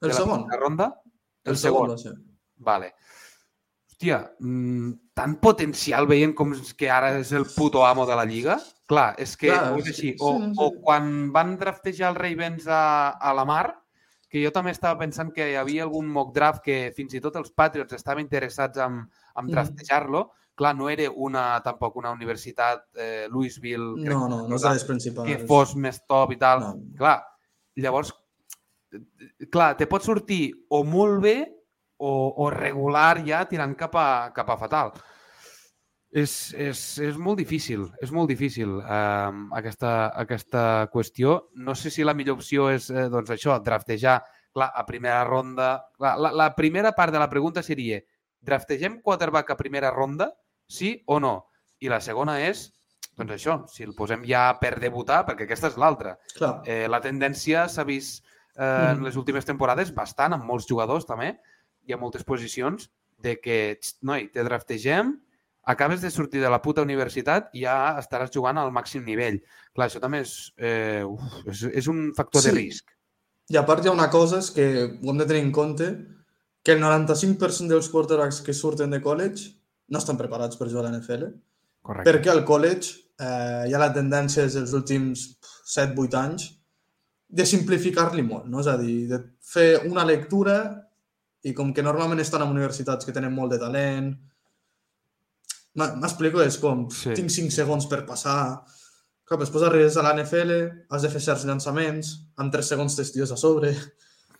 [0.00, 0.46] de El la segon.
[0.60, 0.90] ronda?
[1.44, 2.12] El, segon va ser.
[2.60, 2.92] Vale.
[3.90, 8.58] Hòstia, mm, tant potencial veient com que ara és el puto amo de la lliga?
[8.88, 10.08] Clar, és que Clar, és sí, així.
[10.12, 10.60] sí, O, no sé.
[10.64, 13.66] o quan van draftejar els Ravens a, a la mar,
[14.30, 17.36] que jo també estava pensant que hi havia algun mock draft que fins i tot
[17.40, 19.00] els Patriots estaven interessats en,
[19.36, 19.52] en Mm.
[20.60, 24.72] Clar, no era una, tampoc una universitat, eh, Louisville, crec No, no, no és de
[24.76, 25.28] les principals.
[25.30, 26.60] que fos més top i tal.
[26.66, 26.74] No.
[26.98, 27.14] Clar,
[27.80, 28.12] llavors,
[29.48, 31.36] clar, te pot sortir o molt bé
[32.00, 32.12] o,
[32.44, 34.92] o regular ja tirant cap a, cap a fatal.
[36.10, 41.38] És, és, és molt difícil, és molt difícil eh, aquesta, aquesta qüestió.
[41.54, 44.18] No sé si la millor opció és eh, doncs això, draftejar
[44.52, 45.76] clar, a primera ronda.
[45.96, 48.00] Clar, la, la primera part de la pregunta seria
[48.40, 50.32] draftegem quarterback a primera ronda,
[50.70, 51.34] sí o no?
[51.82, 52.68] I la segona és,
[53.18, 56.14] doncs això, si el posem ja per debutar, perquè aquesta és l'altra.
[56.64, 58.24] Eh, la tendència s'ha vist
[58.56, 59.04] eh, en Mhm.
[59.06, 61.38] les últimes temporades bastant, amb molts jugadors també,
[61.86, 65.14] i a moltes posicions, de que, "Xt, noi, te draftegem,
[65.64, 69.42] acabes de sortir de la puta universitat i ja estaràs jugant al màxim nivell.
[69.74, 72.56] Clar, això també és, eh, uf, és, és un factor de Sí.
[72.56, 72.90] risc.
[73.50, 76.06] I a part hi ha una cosa, és que ho hem de tenir en compte,
[76.62, 79.54] que el 95% dels quarterbacks que surten de college
[79.90, 81.26] no estan preparats per jugar a l'NFL,
[81.82, 82.06] Correcte.
[82.10, 85.26] perquè al college eh, hi ha la tendència dels últims
[85.74, 86.48] 7-8 anys
[87.30, 88.60] de simplificar-li molt, no?
[88.62, 90.56] és a dir, de fer una lectura
[91.46, 94.10] i com que normalment estan en universitats que tenen molt de talent,
[95.78, 97.14] m'explico, és com, Sí.
[97.14, 98.64] tinc 5 segons per passar,
[99.30, 100.50] Clar, després arribes a la NFL,
[100.90, 102.08] has de fer certs llançaments,
[102.42, 103.76] amb 3 segons tens tios a sobre,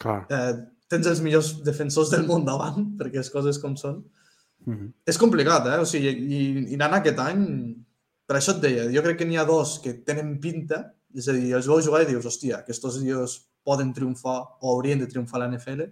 [0.03, 0.26] Clar.
[0.28, 0.55] eh,
[0.90, 4.01] tens els millors defensors del món davant, perquè les coses com són.
[4.67, 4.93] Mm -hmm.
[5.07, 5.79] És complicat, eh?
[5.81, 6.41] O sigui, i,
[6.73, 7.45] i anant aquest any,
[8.27, 11.33] per això et deia, jo crec que n'hi ha dos que tenen pinta, és a
[11.33, 15.41] dir, els veus jugar i dius, hòstia, aquests dies poden triomfar o haurien de triomfar
[15.41, 15.83] a la NFL,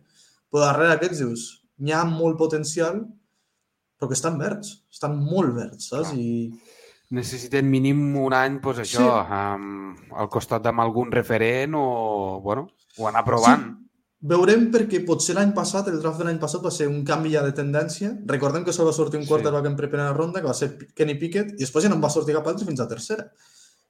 [0.51, 3.07] però darrere aquests dius, n'hi ha molt potencial,
[3.99, 6.11] però que estan verds, estan molt verds, saps?
[6.11, 6.19] Clar.
[6.19, 6.53] I
[7.11, 9.33] Necessiten mínim un any, doncs això, Sí.
[9.33, 13.88] amb, al costat d'amb algun referent o, bueno, o anar provant.
[14.21, 17.43] Veurem perquè potser l'any passat, el draft de l'any passat va ser un canvi ja
[17.43, 18.17] de tendència.
[18.27, 19.29] Recordem que sol va sortir un Sí.
[19.29, 22.11] quarterback en primera ronda, que va ser Kenny Pickett, i després ja no en va
[22.11, 23.31] sortir cap altre fins a tercera.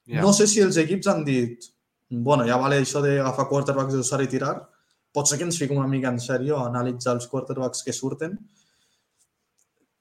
[0.07, 0.21] Ja.
[0.21, 1.73] No sé si els equips han dit
[2.11, 4.55] bueno, ja vale això d'agafar quarterbacks d'usar i tirar,
[5.13, 8.39] pot ser que ens fiquem una mica en sèrio a analitzar els quarterbacks que surten.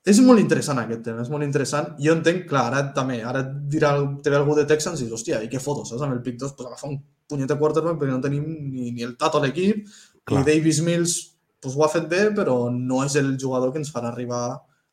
[0.08, 1.90] És molt interessant aquest tema, és molt interessant.
[2.00, 5.42] Jo entenc, clar, ara també, ara dirà, te ve algú de Texans i dius, hòstia,
[5.44, 6.02] i què fotos, saps?
[6.06, 9.04] Amb el pick 2, pues agafa un punyet de quarterback perquè no tenim ni, ni
[9.04, 9.84] el tato a l'equip,
[10.28, 10.42] Clar.
[10.42, 11.18] i Davis Mills
[11.62, 14.42] pues, ho ha fet bé, però no és el jugador que ens farà arribar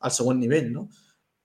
[0.04, 0.86] al següent nivell, no?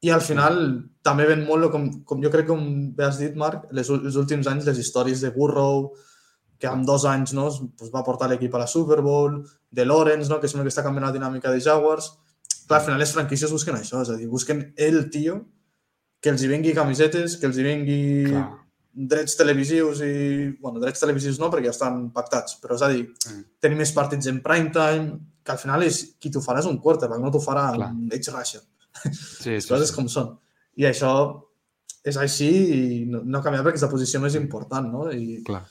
[0.05, 0.61] I al final
[1.03, 2.61] també ven molt, com, com jo crec com
[2.95, 5.89] bé has dit, Marc, les, els últims anys les històries de Burrow,
[6.59, 10.29] que amb dos anys no, pues, va portar l'equip a la Super Bowl, de Lawrence,
[10.31, 12.13] no, que sembla que està canviant la dinàmica de Jaguars.
[12.67, 15.41] Clar, al final les franquícies busquen això, és a dir, busquen el tio
[16.21, 18.47] que els hi vengui camisetes, que els hi vengui Clar.
[19.07, 20.11] Drets televisius i...
[20.59, 23.43] bueno, drets televisius no, perquè ja estan pactats, però és a dir, Mm.
[23.63, 26.79] tenir més partits en prime time, que al final és, qui t'ho farà és un
[26.83, 27.91] quarterback, no t'ho farà Clar.
[27.93, 28.61] un edge rusher.
[29.13, 29.95] Sí, Les sí, coses sí.
[29.95, 30.33] com són.
[30.75, 31.11] I això
[32.03, 35.09] és així i no, no ha canviat perquè és la posició més important, no?
[35.11, 35.63] I Clar.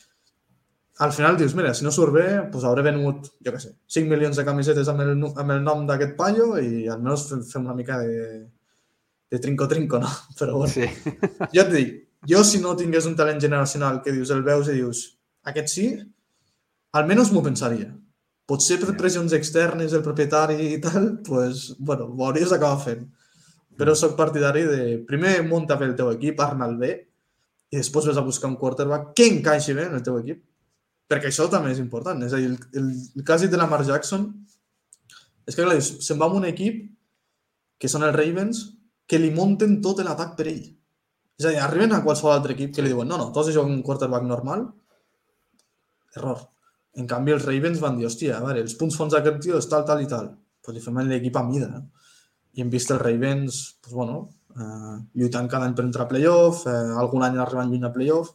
[1.04, 4.08] al final dius, mira, si no surt bé, doncs hauré venut, jo què sé, 5
[4.10, 7.98] milions de camisetes amb el, amb el nom d'aquest paio i almenys fem una mica
[8.02, 8.46] de,
[9.30, 10.08] de trinco-trinco, no?
[10.38, 10.86] Però bueno, Sí.
[11.54, 11.94] jo et dic,
[12.26, 15.04] jo si no tingués un talent generacional que dius, el veus i dius,
[15.46, 15.86] aquest sí,
[16.98, 17.92] almenys m'ho pensaria.
[18.48, 23.04] Potser per pressions externes del propietari i tal, pues, bueno, ho hauries d'acabar fent.
[23.78, 26.92] Però sóc partidari de, primer munta bé el teu equip, arma'l bé,
[27.68, 30.40] i després ves a buscar un quarterback que encaixi bé en el teu equip.
[31.08, 32.20] Perquè això també és important.
[32.24, 32.88] És a dir, el, el,
[33.20, 34.26] el cas de Lamar Jackson
[35.48, 36.82] és que, clar, se'n va amb un equip
[37.80, 38.64] que són els Ravens
[39.08, 40.66] que li munten tot l'atac per ell.
[41.38, 43.76] És a dir, arriben a qualsevol altre equip que li diuen no, no, jugar amb
[43.76, 44.64] un quarterback normal.
[46.16, 46.40] Error.
[46.98, 49.68] En canvi, els Ravens van dir, hòstia, a veure, els punts fons d'aquest tio és
[49.70, 50.32] tal, tal i tal.
[50.64, 51.68] Pues li fem l'equip a mida.
[51.70, 51.84] No?
[52.58, 54.18] I hem vist els Ravens, pues, bueno,
[54.56, 56.74] eh, lluitant cada any per entrar a playoff, eh,
[57.04, 58.34] algun any arribant lluny a playoff.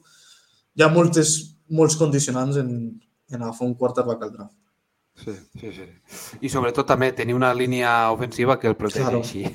[0.79, 1.35] Hi ha moltes,
[1.75, 2.71] molts condicionants en,
[3.33, 4.55] en agafar un quarterback al draft.
[5.15, 5.85] Sí, sí, sí.
[6.41, 9.43] I sobretot també tenir una línia ofensiva que el protegeixi.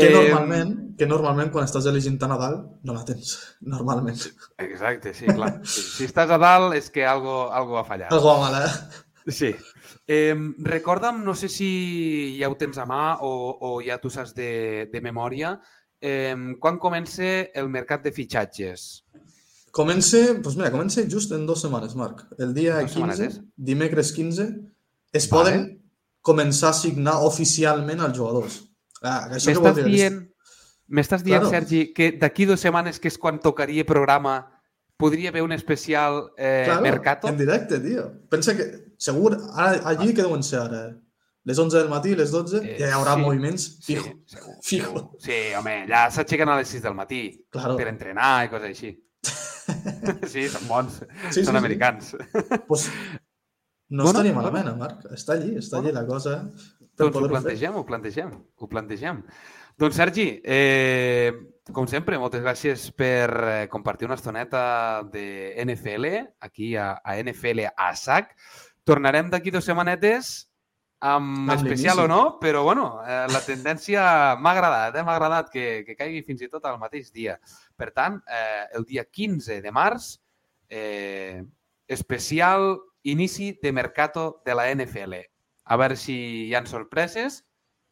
[0.00, 2.54] Que Em, normalment, que normalment quan estàs elegint a Nadal
[2.88, 4.16] no la tens, normalment.
[4.64, 5.50] Exacte, sí, clar.
[5.68, 8.08] Si estàs a dalt és que algo, algo ha fallat.
[8.16, 9.28] Algo va mal, eh?
[9.28, 9.50] Sí.
[10.08, 10.32] Eh,
[10.64, 11.68] recorda'm, no sé si
[12.40, 15.52] ja ho tens a mà o, o ja tu saps de, de memòria,
[16.00, 18.88] eh, quan comença el mercat de fitxatges?
[19.70, 22.24] Comença, doncs mira, comença just en dues setmanes, Marc.
[22.38, 23.40] El dia Dues 15, setmanetes?
[23.56, 24.48] dimecres 15,
[25.12, 25.30] es Vale.
[25.30, 25.60] poden
[26.22, 28.56] començar a signar oficialment els jugadors.
[29.02, 29.84] Ah, que això M'estàs dir?
[29.84, 30.18] dient,
[30.90, 31.50] m'estàs dient Claro.
[31.50, 34.50] Sergi, que d'aquí dues setmanes, que és quan tocaria programa,
[34.98, 37.28] podria haver un especial eh, Claro, Mercato?
[37.28, 38.10] En directe, tio.
[38.28, 40.96] Pensa que, segur, ara, allí que deuen ser ara?
[41.44, 43.20] Les 11 del matí, les 12, Eh, ja hi haurà sí.
[43.22, 44.10] moviments Sí, fijo.
[44.26, 45.16] segur, Fijo.
[45.18, 47.76] Sí, home, ja s'aixequen a les 6 del matí Claro.
[47.78, 48.92] per entrenar i coses així.
[50.32, 51.00] sí, són bons.
[51.00, 51.60] Sí, sí, són sí.
[51.60, 52.14] americans.
[52.68, 52.88] Pues,
[53.90, 54.50] no Bueno, estaria bueno.
[54.50, 55.06] malament, eh, Marc.
[55.16, 56.36] Està allí, està allí la cosa.
[56.46, 57.40] Doncs ho poder-ho fer.
[57.40, 59.22] plantegem, ho plantegem, ho plantegem.
[59.80, 61.32] Doncs Sergi, eh,
[61.72, 66.10] com sempre, moltes gràcies per eh, compartir una estoneta de NFL
[66.40, 68.34] aquí a, a NFL a SAC.
[68.84, 70.49] Tornarem d'aquí dues setmanetes
[71.00, 74.02] amb, Amb especial o no, però bueno, eh, la tendència
[74.36, 75.04] m'ha agradat, eh?
[75.04, 77.38] m'ha agradat que, que caigui fins i tot al mateix dia.
[77.76, 80.12] Per tant, eh, el dia 15 de març,
[80.68, 81.42] eh,
[81.88, 85.16] especial inici de mercato de la NFL.
[85.64, 86.16] A veure si
[86.48, 87.44] hi han sorpreses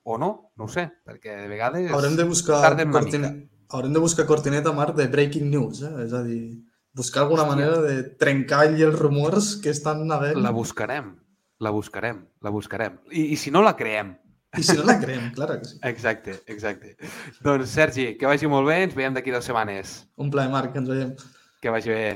[0.05, 1.91] o no, no ho sé, perquè de vegades...
[1.93, 3.31] Haurem de buscar tarden una cortina...
[3.33, 3.55] mica.
[3.69, 5.91] Haurem de buscar cortineta, Marc, de breaking news, eh?
[6.07, 6.63] És a dir,
[6.97, 7.57] buscar alguna Hòstia.
[7.57, 11.11] manera de trencar els rumors que estan havent La buscarem,
[11.59, 12.99] la buscarem, la buscarem.
[13.11, 14.15] I, i si no, la creem.
[14.57, 15.79] i si no la creem, clar que sí.
[15.93, 16.97] Exacte, exacte.
[17.45, 20.03] doncs, Sergi, que vagi molt bé, ens veiem d'aquí dues setmanes.
[20.17, 21.15] Un plaer, Marc, que ens veiem.
[21.61, 22.09] Que vagi bé.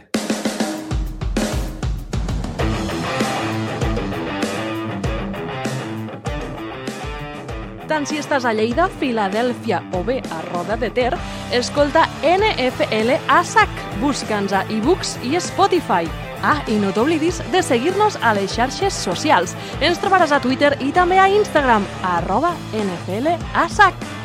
[7.93, 11.13] Tant si estàs a Lleida, Filadèlfia o bé a Roda de Ter,
[11.53, 13.69] Escolta NFL a sac.
[14.01, 16.32] Busca'ns a ebooks i Spotify.
[16.43, 19.55] Ah, i no t'oblidis de seguir-nos a les xarxes socials.
[19.81, 21.87] Ens trobaràs a Twitter i també a Instagram,
[22.17, 24.22] arroba NFL a sac.